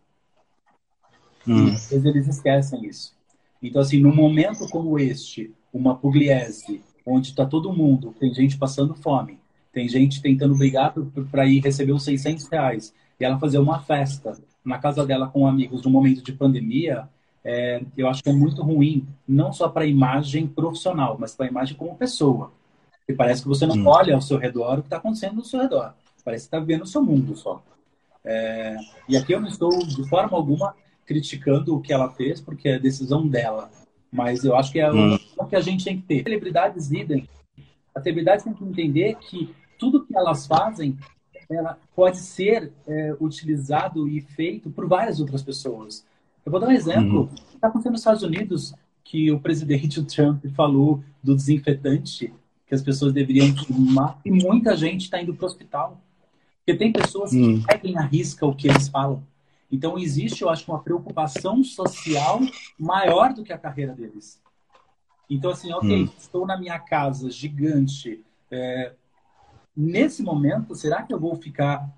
[1.49, 1.69] Hum.
[1.69, 3.17] E às vezes eles esquecem isso.
[3.63, 8.95] Então, assim, num momento como este, uma pugliese, onde está todo mundo, tem gente passando
[8.95, 9.39] fome,
[9.73, 10.95] tem gente tentando brigar
[11.31, 15.47] para ir receber os 600 reais, e ela fazer uma festa na casa dela com
[15.47, 17.09] amigos no momento de pandemia,
[17.45, 21.47] é, eu acho que é muito ruim, não só para a imagem profissional, mas para
[21.47, 22.53] a imagem como pessoa.
[23.09, 23.87] E parece que você não hum.
[23.87, 25.95] olha ao seu redor o que está acontecendo no seu redor.
[26.23, 27.63] Parece que está vivendo o seu mundo só.
[28.23, 28.77] É,
[29.09, 30.75] e aqui eu não estou, de forma alguma,
[31.09, 33.71] criticando o que ela fez, porque é decisão dela.
[34.13, 35.19] Mas eu acho que é hum.
[35.39, 36.23] o que a gente tem que ter.
[36.23, 37.27] Celebridades idem.
[37.95, 40.99] As celebridades têm que entender que tudo que elas fazem
[41.51, 46.05] ela pode ser é, utilizado e feito por várias outras pessoas.
[46.45, 47.21] Eu vou dar um exemplo.
[47.21, 47.35] Uhum.
[47.55, 52.35] Está acontecendo nos Estados Unidos que o presidente Trump falou do desinfetante
[52.67, 55.99] que as pessoas deveriam tomar e muita gente está indo para o hospital.
[56.59, 57.63] Porque tem pessoas que uhum.
[57.63, 59.23] seguem a risca o que eles falam.
[59.71, 62.41] Então existe, eu acho, uma preocupação social
[62.79, 64.41] maior do que a carreira deles.
[65.29, 66.09] Então, assim, ok, uhum.
[66.19, 68.25] estou na minha casa gigante.
[68.51, 68.95] É,
[69.77, 71.89] nesse momento, será que eu vou ficar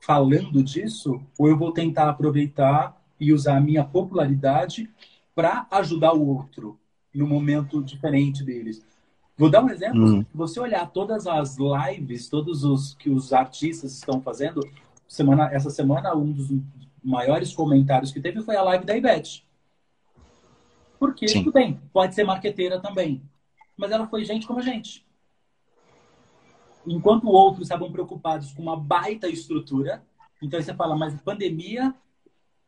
[0.00, 1.20] falando disso?
[1.38, 4.90] Ou eu vou tentar aproveitar e usar a minha popularidade
[5.34, 6.78] para ajudar o outro
[7.14, 8.82] no momento diferente deles.
[9.36, 10.02] Vou dar um exemplo.
[10.02, 10.22] Hum.
[10.22, 14.60] Se você olhar todas as lives, todos os que os artistas estão fazendo,
[15.06, 16.50] semana, essa semana um dos
[17.02, 19.46] maiores comentários que teve foi a live da Ivete.
[20.98, 21.40] Porque, Sim.
[21.44, 23.22] tudo bem, pode ser marqueteira também.
[23.76, 25.04] Mas ela foi gente como a gente.
[26.86, 30.02] Enquanto outros estavam preocupados com uma baita estrutura,
[30.40, 31.94] então você fala, mas pandemia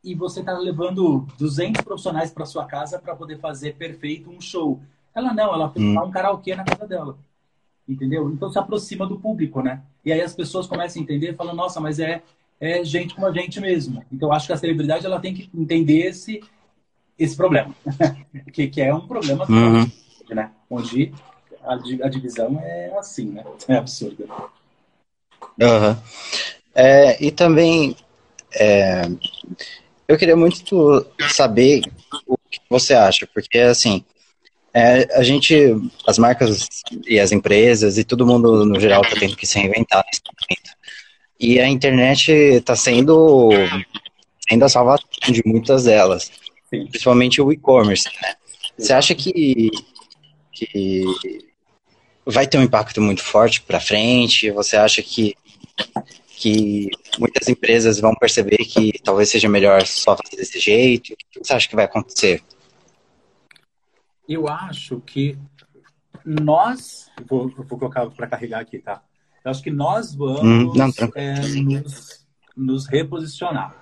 [0.02, 4.80] e você está levando 200 profissionais para sua casa para poder fazer perfeito um show.
[5.14, 5.98] Ela não, ela fez hum.
[6.04, 7.18] um karaokê na casa dela.
[7.88, 8.30] Entendeu?
[8.30, 9.82] Então se aproxima do público, né?
[10.04, 12.22] E aí as pessoas começam a entender e falam, nossa, mas é,
[12.64, 14.04] é gente como a gente mesmo.
[14.12, 16.42] Então acho que a celebridade ela tem que entender esse,
[17.18, 17.74] esse problema.
[18.52, 19.90] que, que é um problema uhum.
[20.30, 20.50] né?
[20.68, 21.12] Onde
[21.62, 23.44] a, a divisão é assim, né?
[23.68, 24.24] É absurda.
[25.60, 25.96] Uhum.
[26.74, 27.96] É, e também
[28.54, 29.02] é,
[30.08, 31.82] eu queria muito saber
[32.26, 34.04] o que você acha, porque assim
[34.74, 35.54] é, a gente,
[36.04, 36.68] as marcas
[37.06, 40.76] e as empresas e todo mundo no geral está tendo que se reinventar nesse momento.
[41.38, 43.50] E a internet está sendo,
[44.48, 46.30] sendo a salvação de muitas delas,
[46.70, 46.86] Sim.
[46.86, 48.08] principalmente o e-commerce.
[48.22, 48.34] Né?
[48.78, 49.70] Você acha que,
[50.52, 51.04] que
[52.24, 54.50] vai ter um impacto muito forte para frente?
[54.50, 55.36] Você acha que,
[56.28, 61.12] que muitas empresas vão perceber que talvez seja melhor só fazer desse jeito?
[61.12, 62.42] O que você acha que vai acontecer?
[64.28, 65.36] Eu acho que
[66.24, 69.02] nós, vou, vou colocar para carregar aqui, tá?
[69.44, 72.26] Eu acho que nós vamos hum, não, é, nos,
[72.56, 73.76] nos reposicionar.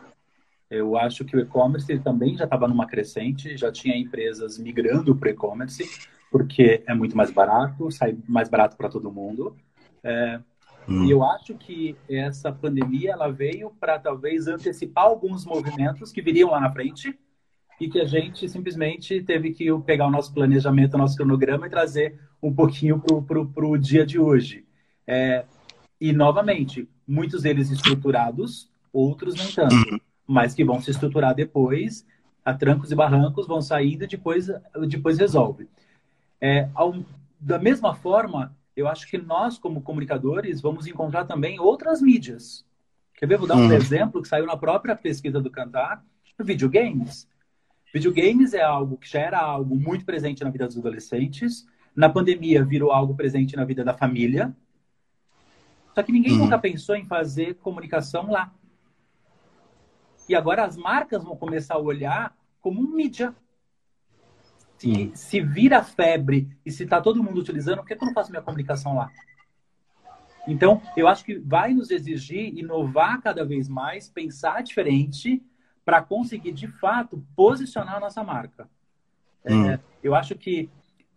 [0.69, 5.29] Eu acho que o e-commerce também já estava numa crescente, já tinha empresas migrando para
[5.29, 5.85] o e-commerce,
[6.31, 9.55] porque é muito mais barato, sai mais barato para todo mundo.
[10.03, 10.41] É,
[10.89, 11.05] hum.
[11.05, 16.51] E eu acho que essa pandemia ela veio para talvez antecipar alguns movimentos que viriam
[16.51, 17.17] lá na frente
[17.79, 21.71] e que a gente simplesmente teve que pegar o nosso planejamento, o nosso cronograma e
[21.71, 24.65] trazer um pouquinho para o dia de hoje.
[25.13, 25.45] É,
[26.01, 30.01] e, novamente, muitos deles estruturados, outros nem tanto, uhum.
[30.27, 32.07] mas que vão se estruturar depois,
[32.43, 34.49] a trancos e barrancos, vão saindo e depois,
[34.89, 35.69] depois resolve.
[36.41, 36.95] É, ao,
[37.39, 42.65] da mesma forma, eu acho que nós, como comunicadores, vamos encontrar também outras mídias.
[43.15, 43.37] Quer ver?
[43.37, 43.73] Vou dar um uhum.
[43.73, 46.03] exemplo que saiu na própria pesquisa do Cantar,
[46.41, 47.29] videogames.
[47.93, 51.67] Videogames é algo que já era algo muito presente na vida dos adolescentes.
[51.95, 54.57] Na pandemia virou algo presente na vida da família.
[55.95, 56.39] Só que ninguém uhum.
[56.39, 58.53] nunca pensou em fazer comunicação lá.
[60.29, 63.35] E agora as marcas vão começar a olhar como um mídia.
[64.79, 65.15] Se, uhum.
[65.15, 68.43] se vira febre e se está todo mundo utilizando, por que eu não faço minha
[68.43, 69.11] comunicação lá?
[70.47, 75.41] Então, eu acho que vai nos exigir inovar cada vez mais, pensar diferente
[75.85, 78.69] para conseguir, de fato, posicionar a nossa marca.
[79.45, 79.71] Hum.
[79.71, 80.69] É, eu acho que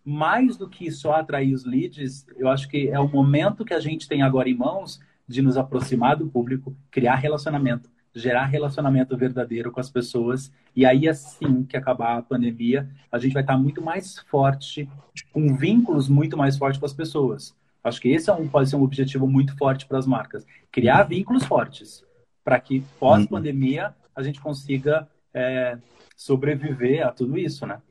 [0.05, 3.79] mais do que só atrair os leads, eu acho que é o momento que a
[3.79, 9.71] gente tem agora em mãos de nos aproximar do público, criar relacionamento, gerar relacionamento verdadeiro
[9.71, 10.51] com as pessoas.
[10.75, 14.87] E aí, assim que acabar a pandemia, a gente vai estar muito mais forte,
[15.33, 17.55] com vínculos muito mais fortes com as pessoas.
[17.83, 20.45] Acho que esse é um, pode ser um objetivo muito forte para as marcas.
[20.71, 22.05] Criar vínculos fortes,
[22.43, 25.77] para que pós-pandemia a gente consiga é,
[26.15, 27.81] sobreviver a tudo isso, né?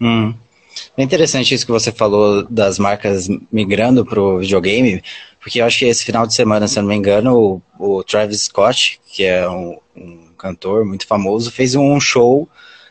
[0.00, 0.34] Hum.
[0.96, 5.02] É interessante isso que você falou das marcas migrando para o videogame,
[5.40, 8.04] porque eu acho que esse final de semana, se eu não me engano, o, o
[8.04, 12.48] Travis Scott, que é um, um, cantor muito famoso, fez um show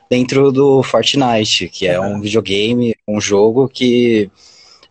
[0.10, 4.30] dentro do Fortnite, que é um videogame, um jogo que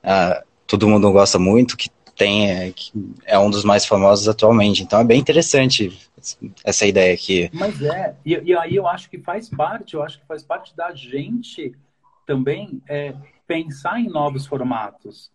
[0.05, 2.93] uh, todo mundo gosta muito, que tem é, que
[3.25, 4.83] é um dos mais famosos atualmente.
[4.83, 5.97] Então é bem interessante
[6.65, 7.49] essa ideia aqui.
[7.53, 10.77] Mas é, e, e aí eu acho que faz parte, eu acho que faz parte
[10.77, 11.73] da gente
[12.29, 13.14] também é,
[13.47, 15.33] pensar em novos formatos.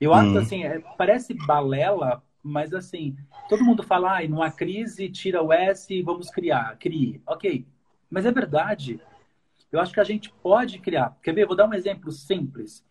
[0.00, 0.38] Eu acho hum.
[0.38, 3.16] assim, é, parece balela, mas assim,
[3.48, 7.20] todo mundo fala, ah, numa crise, tira o S e vamos criar, crie.
[7.26, 7.66] Ok,
[8.08, 9.00] mas é verdade.
[9.72, 11.18] Eu acho que a gente pode criar.
[11.20, 11.44] Quer ver?
[11.44, 12.86] Vou dar um exemplo simples.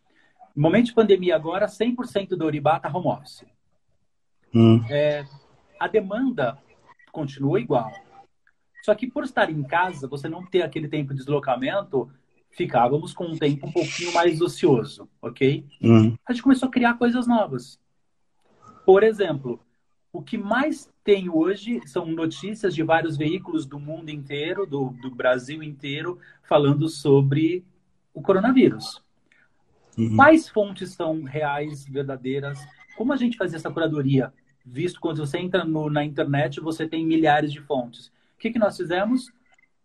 [0.53, 3.45] No momento de pandemia agora, 100% do Uribá está home office.
[4.53, 4.83] Hum.
[4.89, 5.25] É,
[5.79, 6.57] a demanda
[7.13, 7.93] continua igual.
[8.83, 12.11] Só que por estar em casa, você não ter aquele tempo de deslocamento,
[12.57, 15.63] ficávamos com um tempo um pouquinho mais ocioso, ok?
[15.79, 16.17] Uhum.
[16.27, 17.79] A gente começou a criar coisas novas.
[18.83, 19.59] Por exemplo,
[20.11, 25.11] o que mais tem hoje são notícias de vários veículos do mundo inteiro, do, do
[25.11, 27.63] Brasil inteiro, falando sobre
[28.11, 29.03] o coronavírus.
[29.95, 30.15] Uhum.
[30.15, 32.59] Quais fontes são reais, verdadeiras?
[32.97, 34.33] Como a gente fazia essa curadoria?
[34.65, 38.07] Visto quando você entra no, na internet, você tem milhares de fontes.
[38.07, 39.31] O que, que nós fizemos?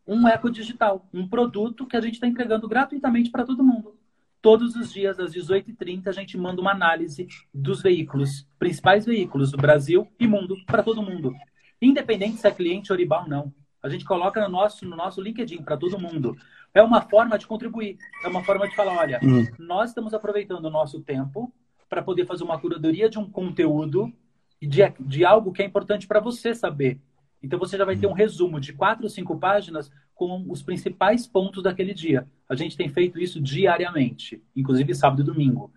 [0.06, 3.96] Um eco digital, um produto que a gente está entregando gratuitamente para todo mundo.
[4.40, 9.56] Todos os dias, às 18h30, a gente manda uma análise dos veículos, principais veículos do
[9.56, 11.32] Brasil e mundo, para todo mundo.
[11.80, 13.54] Independente se é cliente Oribal ou não.
[13.82, 16.36] A gente coloca no nosso, no nosso LinkedIn para todo mundo.
[16.74, 17.98] É uma forma de contribuir.
[18.24, 19.46] É uma forma de falar: olha, hum.
[19.58, 21.52] nós estamos aproveitando o nosso tempo
[21.88, 24.12] para poder fazer uma curadoria de um conteúdo
[24.60, 27.00] de, de algo que é importante para você saber.
[27.42, 31.26] Então você já vai ter um resumo de quatro ou cinco páginas com os principais
[31.26, 32.28] pontos daquele dia.
[32.48, 35.72] A gente tem feito isso diariamente, inclusive sábado e domingo.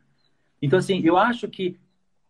[0.62, 1.78] Então, assim, eu acho que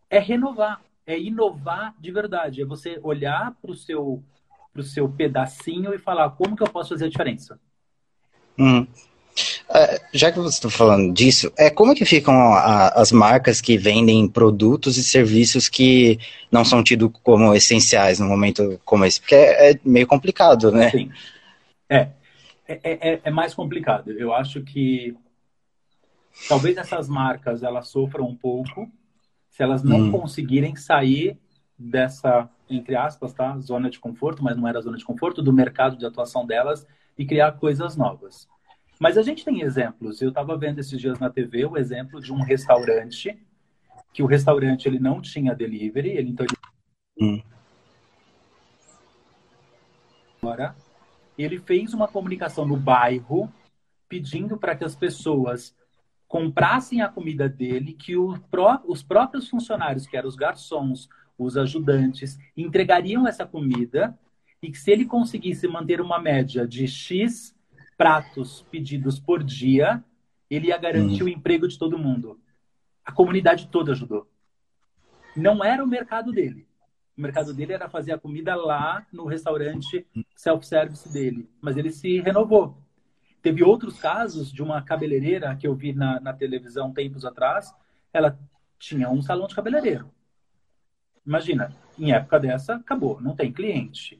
[0.09, 2.61] é renovar, é inovar de verdade.
[2.61, 4.23] É você olhar para o seu,
[4.71, 7.59] pro seu pedacinho e falar como que eu posso fazer a diferença.
[8.57, 8.87] Hum.
[9.67, 13.77] É, já que você está falando disso, é como que ficam a, as marcas que
[13.77, 16.19] vendem produtos e serviços que
[16.51, 19.19] não são tidos como essenciais no momento como esse?
[19.19, 20.91] Porque é, é meio complicado, né?
[20.91, 21.11] Sim.
[21.89, 22.09] É.
[22.67, 22.79] É,
[23.13, 24.11] é, é mais complicado.
[24.11, 25.15] Eu acho que
[26.49, 28.91] talvez essas marcas elas sofram um pouco
[29.49, 30.11] se elas não hum.
[30.11, 31.37] conseguirem sair
[31.77, 33.57] dessa, entre aspas, tá?
[33.59, 36.85] Zona de conforto, mas não era zona de conforto, do mercado de atuação delas
[37.17, 38.47] e criar coisas novas.
[38.99, 40.21] Mas a gente tem exemplos.
[40.21, 43.37] Eu estava vendo esses dias na TV o exemplo de um restaurante
[44.13, 46.55] que o restaurante ele não tinha delivery, ele então ele...
[47.19, 47.41] Hum.
[51.37, 53.51] ele fez uma comunicação no bairro
[54.07, 55.75] pedindo para que as pessoas
[56.27, 58.13] comprassem a comida dele, que
[58.49, 64.17] pró os próprios funcionários, que eram os garçons, os ajudantes, entregariam essa comida
[64.61, 67.54] e que se ele conseguisse manter uma média de X
[67.97, 70.03] pratos pedidos por dia,
[70.49, 71.27] ele ia garantir hum.
[71.27, 72.39] o emprego de todo mundo.
[73.03, 74.27] A comunidade toda ajudou.
[75.35, 76.67] Não era o mercado dele.
[77.17, 80.05] O mercado dele era fazer a comida lá no restaurante
[80.35, 81.49] self-service dele.
[81.61, 82.77] Mas ele se renovou.
[83.41, 87.73] Teve outros casos de uma cabeleireira que eu vi na, na televisão tempos atrás.
[88.11, 88.37] Ela
[88.79, 90.09] tinha um salão de cabeleireiro.
[91.25, 94.15] Imagina, em época dessa, acabou, não tem cliente.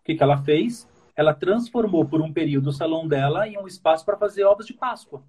[0.00, 0.88] O que, que ela fez?
[1.16, 4.74] Ela transformou por um período o salão dela em um espaço para fazer ovos de
[4.74, 5.22] Páscoa.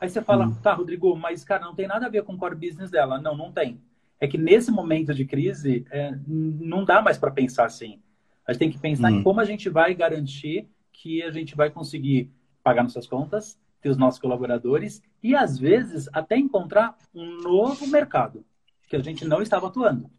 [0.00, 0.54] Aí você fala, hum.
[0.62, 3.20] tá, Rodrigo, mas cara, não tem nada a ver com o core business dela.
[3.20, 3.80] Não, não tem.
[4.20, 8.00] É que nesse momento de crise, é, não dá mais para pensar assim.
[8.46, 9.16] A gente tem que pensar hum.
[9.16, 12.30] em como a gente vai garantir que a gente vai conseguir
[12.62, 18.44] pagar nossas contas, ter os nossos colaboradores e, às vezes, até encontrar um novo mercado
[18.88, 20.10] que a gente não estava atuando.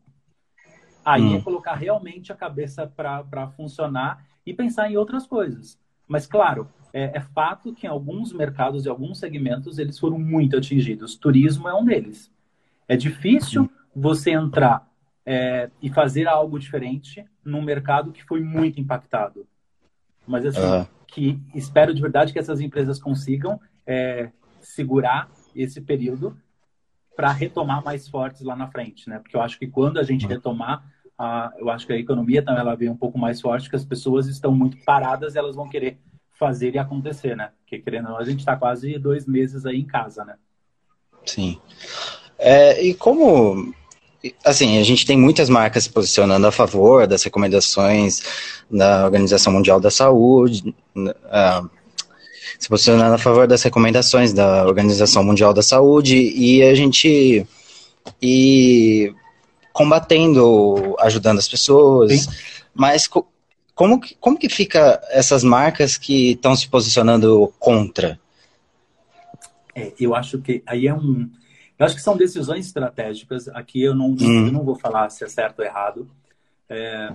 [1.10, 1.36] Aí hum.
[1.38, 5.76] é colocar realmente a cabeça para funcionar e pensar em outras coisas.
[6.08, 10.56] Mas, claro, é, é, fato que em alguns mercados e alguns segmentos eles foram muito
[10.56, 11.16] atingidos.
[11.16, 12.32] Turismo é um deles.
[12.88, 13.70] É difícil hum.
[13.96, 14.88] você entrar
[15.26, 19.48] é, e fazer algo diferente num mercado que foi muito impactado.
[20.28, 20.86] Mas, assim, uhum.
[21.08, 24.30] que espero de verdade que essas empresas consigam é,
[24.62, 26.38] segurar esse período
[27.16, 29.18] para retomar mais fortes lá na frente, né?
[29.18, 30.32] Porque eu acho que quando a gente uhum.
[30.32, 30.86] retomar,
[31.20, 33.84] a, eu acho que a economia também ela vem um pouco mais forte, que as
[33.84, 36.00] pessoas estão muito paradas, elas vão querer
[36.40, 37.52] fazer e acontecer, né?
[37.60, 40.36] Porque querendo ou não, a gente está quase dois meses aí em casa, né?
[41.26, 41.60] Sim.
[42.38, 43.74] É, e como
[44.46, 48.22] assim, a gente tem muitas marcas se posicionando a favor das recomendações
[48.72, 51.70] da Organização Mundial da Saúde, uh,
[52.58, 57.46] se posicionando a favor das recomendações da Organização Mundial da Saúde e a gente
[58.22, 59.14] e
[59.72, 62.32] combatendo, ajudando as pessoas, Sim.
[62.74, 68.20] mas como que, como que fica essas marcas que estão se posicionando contra?
[69.74, 71.30] É, eu acho que aí é um,
[71.80, 73.48] eu acho que são decisões estratégicas.
[73.48, 74.48] Aqui eu não, hum.
[74.48, 76.12] eu não vou falar se é certo ou errado,
[76.68, 77.14] é,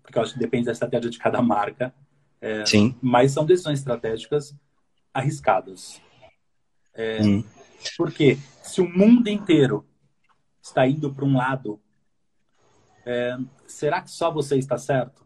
[0.00, 1.92] porque eu acho que depende da estratégia de cada marca.
[2.40, 2.94] É, Sim.
[3.02, 4.54] Mas são decisões estratégicas
[5.12, 6.00] arriscadas.
[6.94, 7.42] É, hum.
[7.96, 9.84] Porque se o mundo inteiro
[10.62, 11.80] está indo para um lado,
[13.06, 13.38] é,
[13.68, 15.24] será que só você está certo?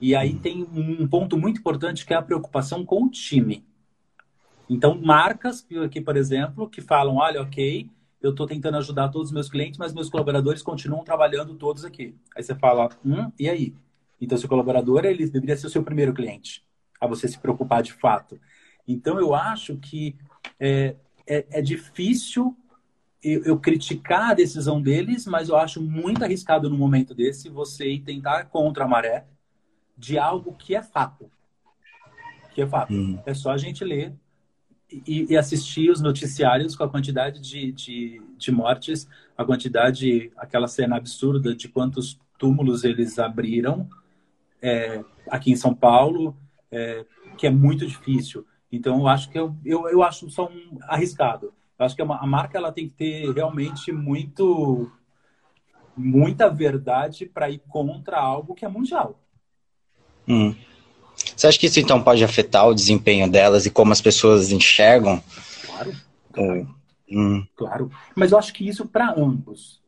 [0.00, 0.38] E aí hum.
[0.38, 3.64] tem um ponto muito importante que é a preocupação com o time.
[4.68, 7.88] Então, marcas aqui, por exemplo, que falam, olha, ok,
[8.20, 12.16] eu estou tentando ajudar todos os meus clientes, mas meus colaboradores continuam trabalhando todos aqui.
[12.34, 13.74] Aí você fala, hum, e aí?
[14.20, 16.66] Então, seu colaborador, ele deveria ser o seu primeiro cliente,
[16.98, 18.40] a você se preocupar de fato.
[18.88, 20.16] Então, eu acho que
[20.58, 22.56] é, é, é difícil
[23.22, 27.90] eu, eu, criticar a decisão deles, mas eu acho muito arriscado no momento desse você
[27.90, 29.26] ir tentar contra a maré
[29.96, 31.30] de algo que é fato.
[32.54, 32.92] Que é fato.
[32.92, 33.18] Hum.
[33.24, 34.14] É só a gente ler
[34.90, 40.68] e, e, assistir os noticiários com a quantidade de, de, de, mortes, a quantidade, aquela
[40.68, 43.88] cena absurda de quantos túmulos eles abriram
[44.62, 46.36] é, aqui em São Paulo,
[46.70, 47.04] é,
[47.36, 48.46] que é muito difícil.
[48.70, 51.52] Então, eu acho que eu, eu, eu acho só um arriscado.
[51.78, 54.90] Eu acho que a, a marca ela tem que ter realmente muito
[55.96, 59.18] muita verdade para ir contra algo que é mundial.
[60.28, 60.54] Hum.
[61.34, 65.22] Você acha que isso então pode afetar o desempenho delas e como as pessoas enxergam?
[65.64, 65.96] Claro.
[66.32, 66.76] Claro.
[67.10, 67.46] Hum.
[67.54, 67.90] claro.
[68.14, 69.80] Mas eu acho que isso para ambos.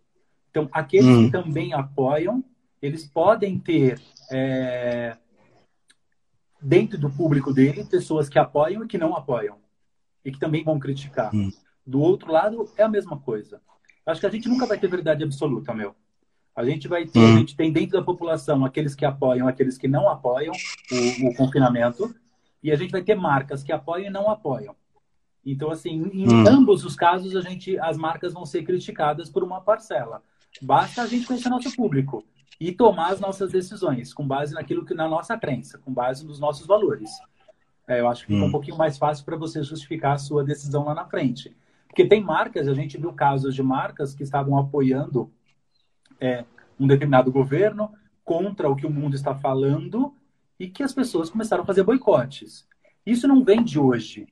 [0.50, 1.26] Então, aqueles hum.
[1.26, 2.42] que também apoiam,
[2.80, 5.16] eles podem ter é,
[6.60, 9.58] dentro do público dele pessoas que apoiam e que não apoiam
[10.24, 11.34] e que também vão criticar.
[11.34, 11.52] Hum.
[11.88, 13.62] Do outro lado é a mesma coisa.
[14.04, 15.94] Acho que a gente nunca vai ter verdade absoluta, meu.
[16.54, 17.36] A gente vai ter, hum.
[17.36, 20.52] a gente tem dentro da população aqueles que apoiam, aqueles que não apoiam
[20.92, 22.14] o, o confinamento.
[22.62, 24.76] E a gente vai ter marcas que apoiam e não apoiam.
[25.46, 26.44] Então, assim, em hum.
[26.46, 30.22] ambos os casos, a gente, as marcas vão ser criticadas por uma parcela.
[30.60, 32.22] Basta a gente conhecer nosso público
[32.60, 36.38] e tomar as nossas decisões com base naquilo que na nossa crença, com base nos
[36.38, 37.10] nossos valores.
[37.86, 38.48] É, eu acho que fica hum.
[38.48, 41.56] um pouquinho mais fácil para você justificar a sua decisão lá na frente.
[41.98, 45.32] Porque tem marcas, a gente viu casos de marcas que estavam apoiando
[46.20, 46.44] é,
[46.78, 47.92] um determinado governo
[48.24, 50.14] contra o que o mundo está falando
[50.60, 52.68] e que as pessoas começaram a fazer boicotes.
[53.04, 54.28] Isso não vem de hoje.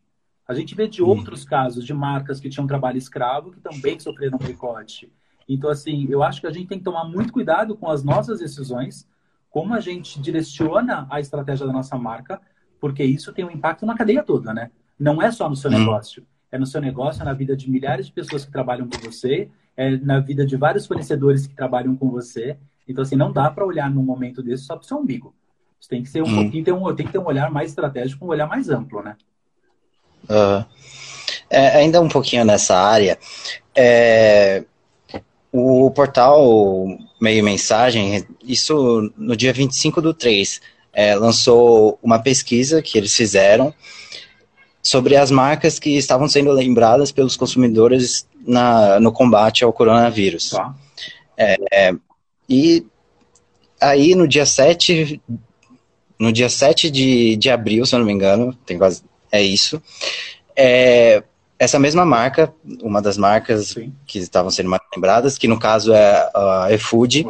[0.47, 1.09] A gente vê de hum.
[1.09, 5.13] outros casos de marcas que tinham trabalho escravo que também sofreram boicote.
[5.49, 8.39] Então, assim, eu acho que a gente tem que tomar muito cuidado com as nossas
[8.39, 9.09] decisões,
[9.51, 12.41] como a gente direciona a estratégia da nossa marca,
[12.79, 14.71] porque isso tem um impacto na cadeia toda, né?
[14.97, 15.81] Não é só no seu hum.
[15.81, 16.25] negócio.
[16.51, 19.49] É no seu negócio, é na vida de milhares de pessoas que trabalham com você,
[19.77, 22.57] é na vida de vários fornecedores que trabalham com você.
[22.89, 25.35] Então, assim, não dá para olhar num momento desse só para o seu umbigo.
[25.81, 26.43] Você tem que ser um hum.
[26.43, 29.17] pouquinho, tem, um, tem que ter um olhar mais estratégico, um olhar mais amplo, né?
[30.25, 30.65] Uh,
[31.51, 33.19] é, ainda um pouquinho nessa área,
[33.75, 34.65] é,
[35.53, 36.87] o portal
[37.21, 40.61] Meio Mensagem, isso no dia 25 do 3,
[40.93, 43.73] é, lançou uma pesquisa que eles fizeram
[44.87, 50.51] sobre as marcas que estavam sendo lembradas pelos consumidores na, no combate ao coronavírus.
[50.51, 50.73] Tá.
[51.37, 51.95] É, é,
[52.49, 52.87] e
[53.81, 55.21] aí no dia 7,
[56.17, 59.83] no dia 7 de, de abril, se eu não me engano, tem quase, é isso,
[60.55, 61.25] é,
[61.59, 63.93] essa mesma marca, uma das marcas Sim.
[64.07, 67.27] que estavam sendo mais lembradas, que no caso é a eFood,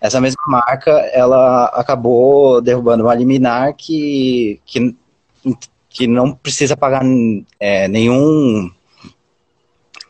[0.00, 4.96] essa mesma marca, ela acabou derrubando uma liminar que, que,
[5.96, 7.02] que não precisa pagar
[7.58, 8.70] é, nenhum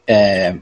[0.05, 0.57] é,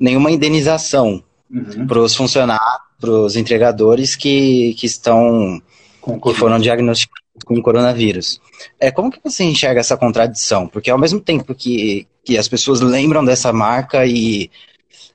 [0.00, 1.86] nenhuma indenização uhum.
[1.86, 5.62] para os funcionários, para os entregadores que, que estão
[6.02, 8.40] que foram diagnosticados com coronavírus.
[8.80, 10.66] É, como que você enxerga essa contradição?
[10.66, 14.50] Porque ao mesmo tempo que, que as pessoas lembram dessa marca e,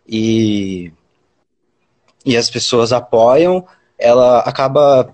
[0.08, 0.90] e,
[2.26, 3.66] e as pessoas apoiam,
[4.00, 5.14] ela acaba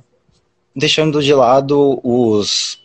[0.76, 2.80] deixando de lado os,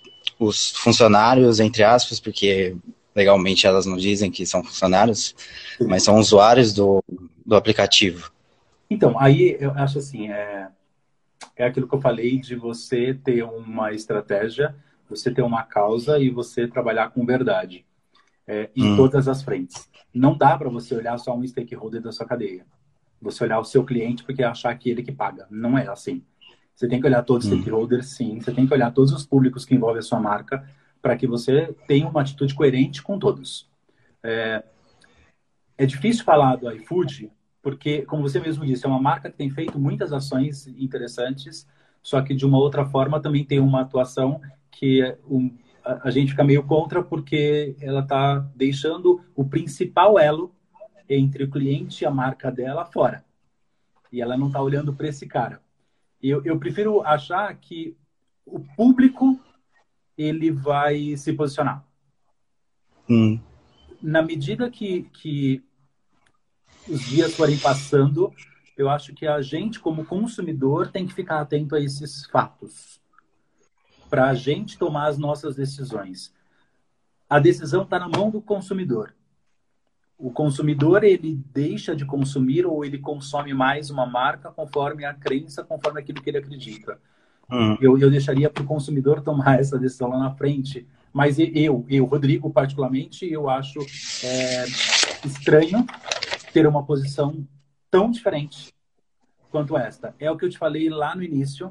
[0.45, 2.77] os funcionários, entre aspas, porque
[3.15, 5.35] legalmente elas não dizem que são funcionários,
[5.81, 7.03] mas são usuários do,
[7.45, 8.33] do aplicativo.
[8.91, 10.69] Então, aí eu acho assim, é,
[11.57, 14.75] é aquilo que eu falei de você ter uma estratégia,
[15.09, 17.85] você ter uma causa e você trabalhar com verdade
[18.47, 18.97] é, em hum.
[18.97, 19.89] todas as frentes.
[20.13, 22.67] Não dá para você olhar só um stakeholder da sua cadeia.
[23.21, 25.47] Você olhar o seu cliente porque achar que ele que paga.
[25.51, 26.23] Não é assim.
[26.75, 27.57] Você tem que olhar todos os hum.
[27.57, 28.41] stakeholders, sim.
[28.41, 30.69] Você tem que olhar todos os públicos que envolvem a sua marca
[31.01, 33.69] para que você tenha uma atitude coerente com todos.
[34.23, 34.65] É,
[35.77, 37.31] é difícil falar do iFood
[37.65, 41.67] porque, como você mesmo disse, é uma marca que tem feito muitas ações interessantes,
[42.03, 44.39] só que de uma outra forma também tem uma atuação
[44.71, 45.51] que um,
[45.83, 50.55] a, a, gente fica meio contra, porque ela está deixando o principal elo
[51.09, 53.25] entre o cliente e a marca dela fora.
[54.13, 55.64] E ela não está olhando para esse cara.
[56.27, 57.97] Eu, eu prefiro achar que
[58.47, 59.39] o público
[60.17, 61.85] ele vai se posicionar.
[63.09, 63.39] Hum.
[64.01, 65.63] Na medida que, que
[66.89, 68.33] os dias forem passando,
[68.75, 72.99] eu acho que a gente, como consumidor, tem que ficar atento a esses fatos
[74.09, 76.33] para a gente tomar as nossas decisões.
[77.29, 79.15] A decisão está na mão do consumidor.
[80.25, 85.63] O consumidor ele deixa de consumir ou ele consome mais uma marca conforme a crença,
[85.63, 86.99] conforme aquilo que ele acredita.
[87.53, 87.77] Uhum.
[87.79, 90.89] Eu, eu deixaria para o consumidor tomar essa decisão lá na frente.
[91.13, 93.79] Mas eu, eu, Rodrigo, particularmente, eu acho
[94.25, 94.65] é,
[95.27, 95.85] estranho
[96.55, 97.47] ter uma posição
[97.91, 98.73] tão diferente
[99.51, 100.15] quanto esta.
[100.19, 101.71] É o que eu te falei lá no início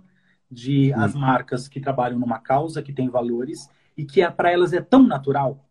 [0.52, 1.00] de hum.
[1.02, 4.80] as marcas que trabalham numa causa que tem valores e que é, para elas é
[4.80, 5.68] tão natural.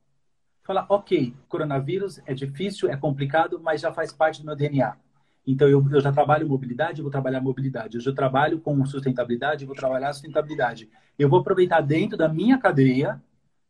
[0.63, 4.97] Falar, ok, coronavírus é difícil, é complicado, mas já faz parte do meu DNA.
[5.45, 7.97] Então, eu, eu já trabalho mobilidade, eu vou trabalhar mobilidade.
[7.97, 10.89] Eu já trabalho com sustentabilidade, eu vou trabalhar sustentabilidade.
[11.19, 13.21] Eu vou aproveitar dentro da minha cadeia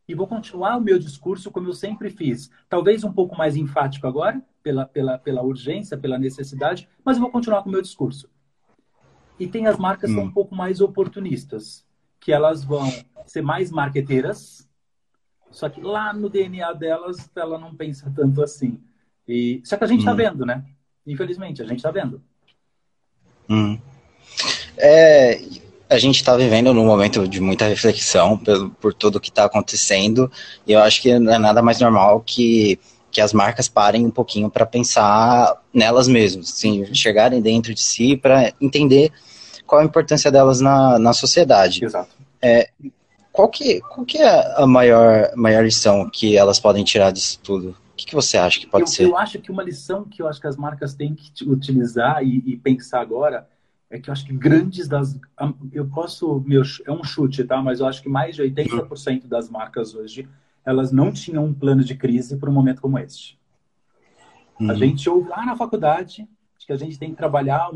[0.07, 2.51] e vou continuar o meu discurso como eu sempre fiz.
[2.69, 7.31] Talvez um pouco mais enfático agora, pela, pela, pela urgência, pela necessidade, mas eu vou
[7.31, 8.29] continuar com o meu discurso.
[9.39, 10.13] E tem as marcas hum.
[10.13, 10.29] que são hum.
[10.29, 11.83] um pouco mais oportunistas,
[12.19, 12.87] que elas vão
[13.25, 14.69] ser mais marqueteiras,
[15.53, 18.79] só que lá no DNA delas, ela não pensa tanto assim.
[19.27, 20.17] E, só que a gente está hum.
[20.17, 20.63] vendo, né?
[21.05, 22.21] Infelizmente, a gente está vendo.
[23.47, 23.77] Hum.
[24.77, 25.39] É,
[25.87, 30.29] a gente está vivendo num momento de muita reflexão por, por tudo que está acontecendo,
[30.65, 32.79] e eu acho que não é nada mais normal que,
[33.11, 38.17] que as marcas parem um pouquinho para pensar nelas mesmas, assim, chegarem dentro de si
[38.17, 39.11] para entender
[39.67, 41.85] qual a importância delas na, na sociedade.
[41.85, 42.09] Exato.
[42.41, 42.69] É,
[43.33, 47.69] qual que, qual que é a maior, maior lição que elas podem tirar disso tudo?
[47.71, 49.03] O que, que você acha que pode eu, ser?
[49.05, 52.43] Eu acho que uma lição que eu acho que as marcas têm que utilizar e,
[52.45, 53.49] e pensar agora
[53.89, 55.19] é que eu acho que grandes das.
[55.71, 56.43] Eu posso.
[56.45, 57.59] Meu, é um chute, tá?
[57.61, 60.29] Mas eu acho que mais de 80% das marcas hoje
[60.65, 63.37] elas não tinham um plano de crise para um momento como este.
[64.59, 64.71] Uhum.
[64.71, 66.27] A gente ouve lá na faculdade
[66.65, 67.69] que a gente tem que trabalhar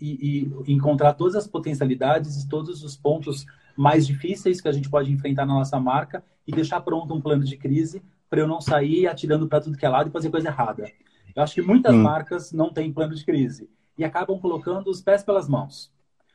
[0.00, 3.46] e, e encontrar todas as potencialidades e todos os pontos
[3.76, 7.44] mais difíceis que a gente pode enfrentar na nossa marca e deixar pronto um plano
[7.44, 10.48] de crise para eu não sair atirando para tudo que é lado e fazer coisa
[10.48, 10.90] errada.
[11.34, 12.02] Eu acho que muitas hum.
[12.02, 13.68] marcas não têm plano de crise
[13.98, 15.92] e acabam colocando os pés pelas mãos.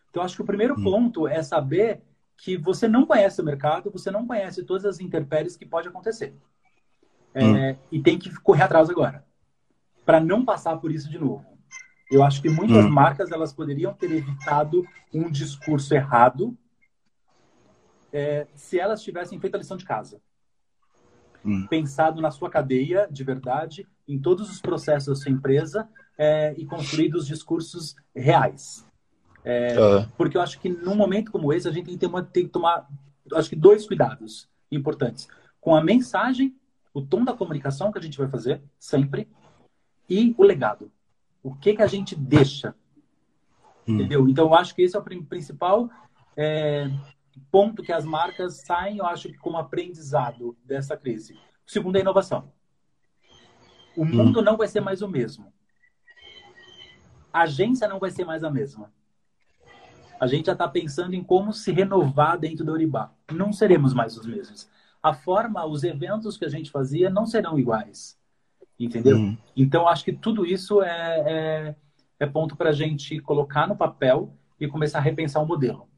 [0.10, 0.84] Então, acho que o primeiro hum.
[0.84, 2.02] ponto é saber
[2.38, 6.34] que você não conhece o mercado, você não conhece todas as intempéries que pode acontecer.
[7.34, 7.76] É, hum.
[7.92, 9.24] E tem que correr atrás agora,
[10.06, 11.46] para não passar por isso de novo.
[12.10, 12.90] Eu acho que muitas hum.
[12.90, 14.84] marcas elas poderiam ter evitado
[15.14, 16.58] um discurso errado
[18.12, 20.22] é, se elas tivessem feito a lição de casa.
[21.46, 21.66] Hum.
[21.68, 25.88] Pensado na sua cadeia de verdade, em todos os processos da sua empresa
[26.18, 28.86] é, e construído os discursos reais.
[29.44, 29.76] É.
[30.18, 32.50] Porque eu acho que num momento como esse a gente tem que, uma, tem que
[32.50, 32.88] tomar,
[33.34, 35.28] acho que dois cuidados importantes
[35.62, 36.56] com a mensagem,
[36.94, 39.28] o tom da comunicação que a gente vai fazer sempre
[40.10, 40.92] e o legado.
[41.42, 42.76] O que que a gente deixa,
[43.88, 43.96] hum.
[43.96, 44.28] entendeu?
[44.28, 45.90] Então eu acho que esse é o principal
[46.36, 46.90] é,
[47.52, 51.34] ponto que as marcas saem, eu acho que como aprendizado dessa crise.
[51.68, 52.52] O segundo é a inovação.
[53.96, 54.06] O hum.
[54.06, 55.52] mundo não vai ser mais o mesmo.
[57.32, 58.92] A agência não vai ser mais a mesma.
[60.20, 63.12] A gente já está pensando em como se renovar dentro do Uribá.
[63.32, 64.70] Não seremos mais os mesmos.
[65.02, 68.20] A forma, os eventos que a gente fazia não serão iguais.
[68.78, 69.18] Entendeu?
[69.18, 69.38] Hum.
[69.56, 71.76] Então, acho que tudo isso é, é,
[72.20, 75.89] é ponto para a gente colocar no papel e começar a repensar o modelo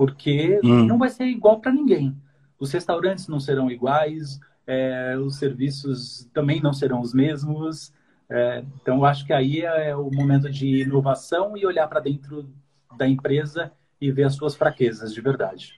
[0.00, 0.86] porque hum.
[0.86, 2.16] não vai ser igual para ninguém.
[2.58, 7.92] Os restaurantes não serão iguais, é, os serviços também não serão os mesmos.
[8.30, 12.48] É, então, eu acho que aí é o momento de inovação e olhar para dentro
[12.96, 13.70] da empresa
[14.00, 15.74] e ver as suas fraquezas de verdade.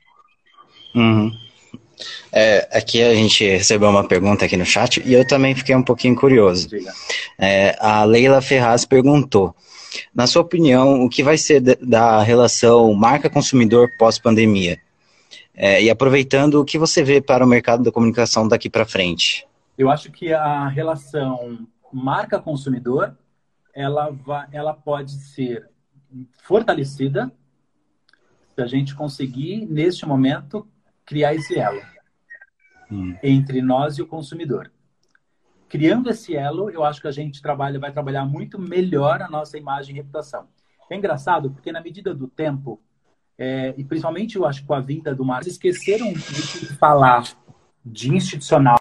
[0.95, 1.33] Uhum.
[2.31, 5.83] É, aqui a gente recebeu uma pergunta aqui no chat e eu também fiquei um
[5.83, 6.69] pouquinho curioso.
[7.37, 9.53] É, a Leila Ferraz perguntou:
[10.15, 14.79] na sua opinião, o que vai ser da relação marca-consumidor pós-pandemia?
[15.55, 19.47] É, e aproveitando, o que você vê para o mercado da comunicação daqui para frente?
[19.77, 23.15] Eu acho que a relação marca-consumidor
[23.75, 25.69] ela, vai, ela pode ser
[26.43, 27.31] fortalecida
[28.55, 30.67] se a gente conseguir, neste momento,
[31.05, 31.81] criar esse elo
[32.91, 33.17] hum.
[33.23, 34.72] entre nós e o consumidor
[35.73, 39.57] criando esse elo, eu acho que a gente trabalha, vai trabalhar muito melhor a nossa
[39.57, 40.47] imagem e reputação.
[40.91, 42.79] É engraçado porque na medida do tempo,
[43.39, 47.25] é, e principalmente eu acho com a vinda do Marcos, esqueceram de falar
[47.83, 48.77] de institucional,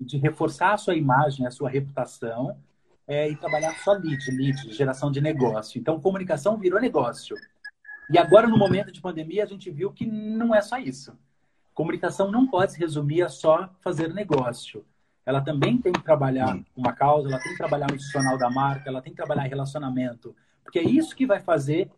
[0.00, 2.58] de reforçar a sua imagem, a sua reputação,
[3.06, 5.78] é, e trabalhar só lead, lead, geração de negócio.
[5.78, 7.36] Então, comunicação virou negócio.
[8.10, 11.16] E agora, no momento de pandemia, a gente viu que não é só isso.
[11.74, 14.84] Comunicação não pode se resumir a só fazer negócio.
[15.26, 18.88] Ela também tem que trabalhar uma causa, ela tem que trabalhar no institucional da marca,
[18.88, 21.90] ela tem que trabalhar relacionamento, porque é isso que vai fazer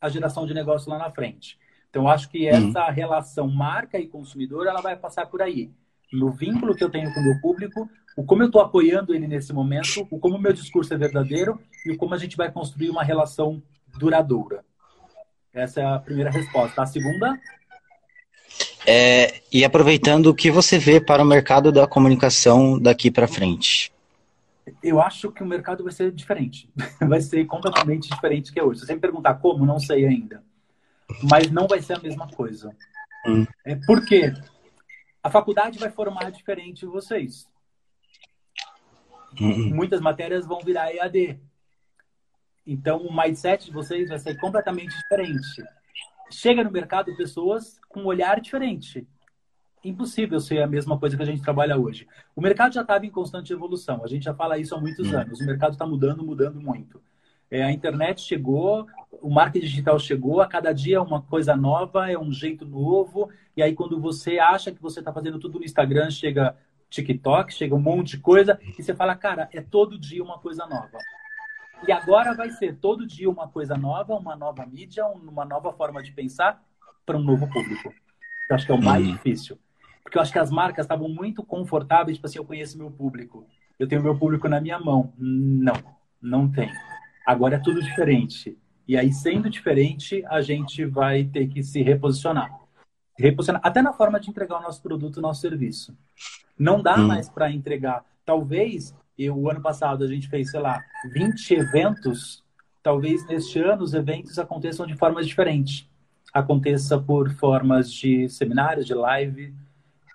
[0.00, 1.58] a geração de negócio lá na frente.
[1.90, 2.92] Então, acho que essa uhum.
[2.92, 5.70] relação marca e consumidor, ela vai passar por aí.
[6.12, 9.26] No vínculo que eu tenho com o meu público, o como eu estou apoiando ele
[9.26, 12.52] nesse momento, o como o meu discurso é verdadeiro e o como a gente vai
[12.52, 13.62] construir uma relação
[13.98, 14.64] duradoura.
[15.52, 16.82] Essa é a primeira resposta.
[16.82, 17.38] A segunda
[18.90, 23.92] é, e aproveitando, o que você vê para o mercado da comunicação daqui para frente?
[24.82, 26.70] Eu acho que o mercado vai ser diferente.
[27.06, 28.80] Vai ser completamente diferente que é hoje.
[28.80, 30.42] Se você me perguntar como, não sei ainda.
[31.30, 32.74] Mas não vai ser a mesma coisa.
[33.26, 33.46] Hum.
[33.64, 34.32] É porque
[35.22, 37.46] a faculdade vai formar diferente vocês.
[39.38, 39.74] Hum.
[39.74, 41.38] Muitas matérias vão virar EAD.
[42.66, 45.62] Então, o mindset de vocês vai ser completamente diferente
[46.30, 49.06] chega no mercado pessoas com um olhar diferente.
[49.84, 52.06] Impossível ser a mesma coisa que a gente trabalha hoje.
[52.34, 54.02] O mercado já estava em constante evolução.
[54.04, 55.18] A gente já fala isso há muitos hum.
[55.18, 55.40] anos.
[55.40, 57.00] O mercado está mudando, mudando muito.
[57.50, 62.10] É, a internet chegou, o marketing digital chegou, a cada dia é uma coisa nova,
[62.10, 63.30] é um jeito novo.
[63.56, 66.56] E aí, quando você acha que você está fazendo tudo no Instagram, chega
[66.90, 70.66] TikTok, chega um monte de coisa, e você fala, cara, é todo dia uma coisa
[70.66, 70.98] nova.
[71.86, 76.02] E agora vai ser todo dia uma coisa nova, uma nova mídia, uma nova forma
[76.02, 76.62] de pensar
[77.06, 77.92] para um novo público.
[78.50, 79.12] Eu acho que é o mais uhum.
[79.12, 79.58] difícil.
[80.02, 83.46] Porque eu acho que as marcas estavam muito confortáveis, tipo assim, eu conheço meu público.
[83.78, 85.12] Eu tenho meu público na minha mão.
[85.16, 85.74] Não,
[86.20, 86.70] não tem.
[87.26, 88.58] Agora é tudo diferente.
[88.86, 92.50] E aí, sendo diferente, a gente vai ter que se reposicionar.
[93.18, 95.96] Reposicionar até na forma de entregar o nosso produto, o nosso serviço.
[96.58, 98.02] Não dá mais para entregar.
[98.24, 102.44] Talvez, eu, o ano passado, a gente fez, sei lá, 20 eventos.
[102.82, 105.88] Talvez neste ano os eventos aconteçam de formas diferentes.
[106.32, 109.52] Aconteça por formas de seminários, de live,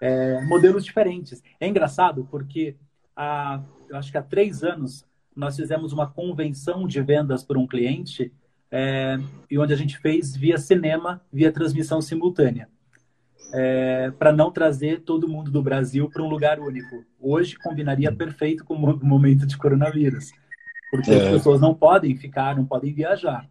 [0.01, 1.43] é, modelos diferentes.
[1.59, 2.75] É engraçado porque
[3.15, 7.67] há, eu acho que há três anos nós fizemos uma convenção de vendas para um
[7.67, 8.31] cliente
[8.71, 12.67] é, e onde a gente fez via cinema, via transmissão simultânea,
[13.53, 17.05] é, para não trazer todo mundo do Brasil para um lugar único.
[17.19, 20.31] Hoje combinaria perfeito com o momento de coronavírus,
[20.89, 21.23] porque é.
[21.23, 23.47] as pessoas não podem ficar, não podem viajar.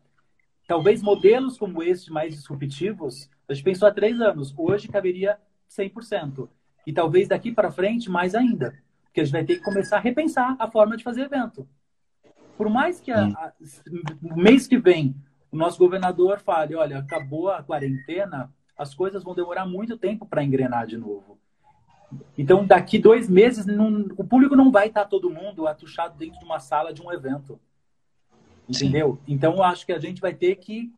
[0.66, 5.38] Talvez modelos como este, mais disruptivos, a gente pensou há três anos, hoje caberia
[5.70, 6.48] 100%.
[6.84, 8.74] E talvez daqui para frente mais ainda,
[9.04, 11.68] porque a gente vai ter que começar a repensar a forma de fazer evento.
[12.56, 13.34] Por mais que a, hum.
[13.36, 13.52] a,
[14.34, 15.14] mês que vem
[15.50, 18.50] o nosso governador fale, olha, acabou a quarentena,
[18.82, 21.38] as coisas vão demorar muito tempo para engrenar de novo.
[22.36, 26.44] Então, daqui dois meses, não, o público não vai estar todo mundo atuchado dentro de
[26.44, 27.58] uma sala de um evento.
[28.68, 29.18] Entendeu?
[29.24, 29.32] Sim.
[29.34, 30.92] Então, eu acho que a gente vai ter que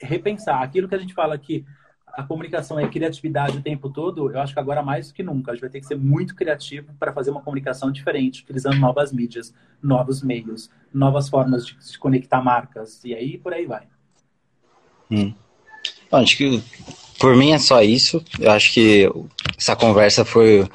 [0.00, 0.62] repensar.
[0.62, 1.64] Aquilo que a gente fala que
[2.06, 5.50] a comunicação é criatividade o tempo todo, eu acho que agora mais do que nunca.
[5.50, 9.12] A gente vai ter que ser muito criativo para fazer uma comunicação diferente, utilizando novas
[9.12, 13.02] mídias, novos meios, novas formas de se conectar marcas.
[13.04, 13.86] E aí, por aí vai.
[15.10, 15.34] Hum.
[16.10, 16.62] Bom, acho que
[17.22, 18.20] por mim é só isso.
[18.40, 19.08] Eu acho que
[19.56, 20.68] essa conversa foi,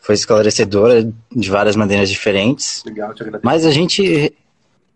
[0.00, 2.82] foi esclarecedora de várias maneiras diferentes.
[2.86, 3.44] Legal, te agradeço.
[3.44, 4.34] Mas a gente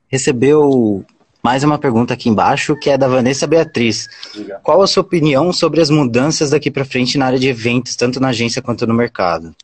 [0.08, 1.04] recebeu
[1.42, 4.08] mais uma pergunta aqui embaixo, que é da Vanessa Beatriz.
[4.34, 4.60] Diga.
[4.62, 8.18] Qual a sua opinião sobre as mudanças daqui para frente na área de eventos, tanto
[8.18, 9.54] na agência quanto no mercado?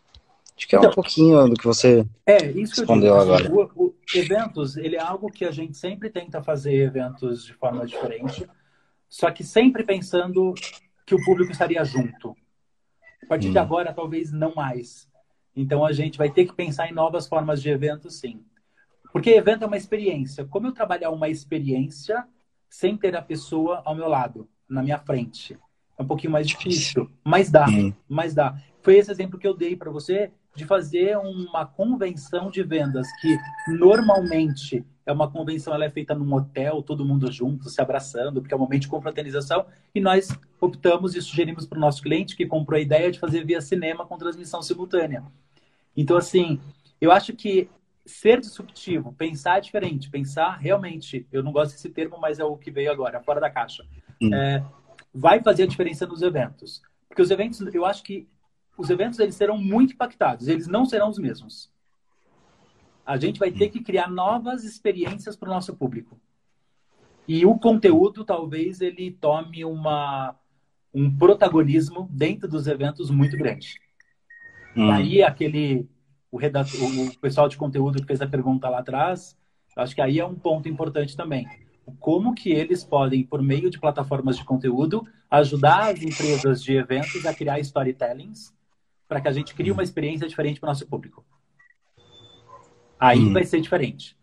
[0.55, 3.51] Acho que é então, um pouquinho do que você é, isso respondeu digo, agora.
[3.51, 7.87] O, o, eventos, ele é algo que a gente sempre tenta fazer eventos de forma
[7.87, 8.47] diferente,
[9.09, 10.55] só que sempre pensando
[11.05, 12.37] que o público estaria junto.
[13.23, 13.53] A partir hum.
[13.53, 15.09] de agora, talvez não mais.
[15.57, 18.45] Então a gente vai ter que pensar em novas formas de eventos, sim.
[19.13, 20.45] Porque evento é uma experiência.
[20.45, 22.27] Como eu trabalhar uma experiência
[22.69, 25.57] sem ter a pessoa ao meu lado, na minha frente?
[25.97, 27.93] É um pouquinho mais difícil, mas dá, hum.
[28.09, 28.59] mas dá.
[28.83, 33.37] Foi esse exemplo que eu dei para você de fazer uma convenção de vendas que
[33.67, 38.55] normalmente é uma convenção, ela é feita num hotel, todo mundo junto, se abraçando, porque
[38.55, 40.29] é um momento de confraternização, e nós
[40.61, 44.07] optamos e sugerimos para o nosso cliente que comprou a ideia de fazer via cinema
[44.07, 45.23] com transmissão simultânea.
[45.95, 46.59] Então, assim,
[47.01, 47.69] eu acho que
[48.07, 52.71] ser disruptivo, pensar diferente, pensar realmente, eu não gosto desse termo, mas é o que
[52.71, 53.85] veio agora, fora da caixa,
[54.21, 54.33] hum.
[54.33, 54.65] é,
[55.13, 56.83] vai fazer a diferença nos eventos.
[57.09, 58.27] Porque os eventos, eu acho que
[58.77, 61.71] os eventos eles serão muito impactados, eles não serão os mesmos.
[63.07, 66.19] A gente vai ter que criar novas experiências para o nosso público.
[67.29, 70.35] E o conteúdo, talvez, ele tome uma,
[70.93, 73.81] um protagonismo dentro dos eventos muito grande.
[74.77, 74.91] Hum.
[74.91, 75.89] Aí, aquele
[76.31, 79.37] o, redator, o pessoal de conteúdo que fez a pergunta lá atrás,
[79.77, 81.47] acho que aí é um ponto importante também.
[82.01, 87.25] Como que eles podem, por meio de plataformas de conteúdo, ajudar as empresas de eventos
[87.27, 88.53] a criar storytellings
[89.09, 91.25] para que a gente crie uma experiência diferente para o nosso público.
[92.99, 93.33] Aí hum.
[93.33, 94.17] vai ser diferente.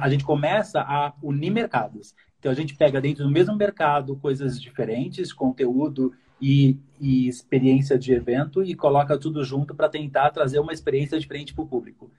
[0.00, 2.14] A gente começa a unir mercados.
[2.38, 8.12] Então a gente pega dentro do mesmo mercado coisas diferentes, conteúdo e, e experiência de
[8.12, 12.10] evento e coloca tudo junto para tentar trazer uma experiência diferente para o público.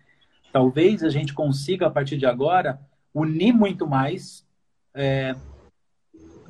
[0.51, 2.79] Talvez a gente consiga, a partir de agora,
[3.13, 4.45] unir muito mais
[4.93, 5.35] é,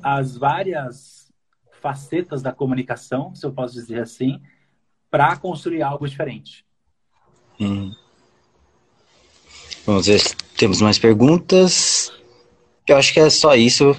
[0.02, 1.32] as várias
[1.80, 4.40] facetas da comunicação, se eu posso dizer assim,
[5.10, 6.64] para construir algo diferente.
[7.60, 7.92] Hum.
[9.86, 12.12] Vamos ver se temos mais perguntas.
[12.86, 13.96] Eu acho que é só isso.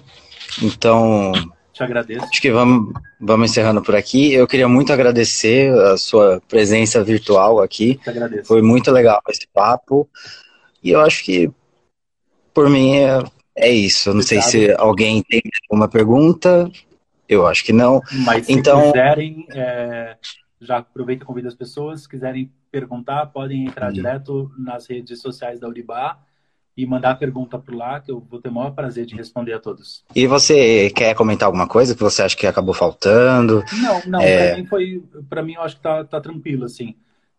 [0.62, 1.32] Então,
[1.80, 2.26] te agradeço.
[2.26, 4.34] Acho que vamos, vamos encerrando por aqui.
[4.34, 7.96] Eu queria muito agradecer a sua presença virtual aqui.
[8.04, 8.48] Te agradeço.
[8.48, 10.10] Foi muito legal esse papo.
[10.84, 11.50] E eu acho que,
[12.54, 13.24] por mim, é,
[13.56, 14.10] é isso.
[14.10, 14.44] Eu não Obrigado.
[14.50, 16.70] sei se alguém tem alguma pergunta.
[17.30, 18.02] Eu acho que não.
[18.26, 18.92] Mas se então...
[18.92, 20.18] quiserem, é,
[20.62, 22.02] já aproveita e convida as pessoas.
[22.02, 23.94] Se quiserem perguntar, podem entrar hum.
[23.94, 26.20] direto nas redes sociais da Uribá
[26.76, 29.54] e mandar a pergunta por lá, que eu vou ter o maior prazer de responder
[29.54, 30.04] a todos.
[30.16, 33.64] E você quer comentar alguma coisa que você acha que acabou faltando?
[33.82, 34.48] Não, não, é...
[34.48, 36.96] para mim foi, para mim eu acho que tá, tá tranquilo, assim.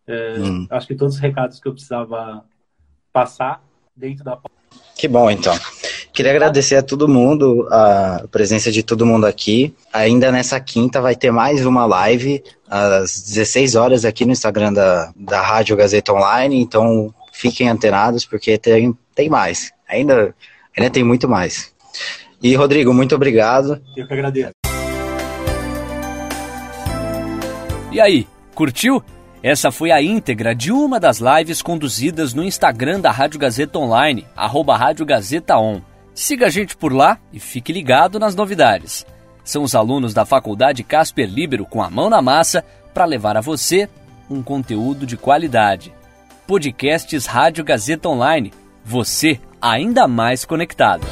[0.07, 0.67] É, hum.
[0.69, 2.45] Acho que todos os recados que eu precisava
[3.13, 3.65] passar
[3.97, 4.39] dentro da
[5.01, 5.55] que bom, então.
[6.21, 9.75] Queria agradecer a todo mundo, a presença de todo mundo aqui.
[9.91, 15.11] Ainda nessa quinta vai ter mais uma live às 16 horas aqui no Instagram da,
[15.17, 16.61] da Rádio Gazeta Online.
[16.61, 19.73] Então fiquem antenados porque tem, tem mais.
[19.89, 20.35] Ainda,
[20.77, 21.73] ainda tem muito mais.
[22.43, 23.81] E, Rodrigo, muito obrigado.
[23.97, 24.51] Eu que agradeço.
[27.91, 29.03] E aí, curtiu?
[29.43, 34.27] Essa foi a íntegra de uma das lives conduzidas no Instagram da Rádio Gazeta Online,
[34.37, 35.81] arroba Rádio Gazeta On.
[36.15, 39.07] Siga a gente por lá e fique ligado nas novidades.
[39.45, 43.41] São os alunos da Faculdade Casper Libero com a mão na massa para levar a
[43.41, 43.89] você
[44.29, 45.93] um conteúdo de qualidade.
[46.47, 48.53] Podcasts Rádio Gazeta Online.
[48.85, 51.07] Você ainda mais conectado.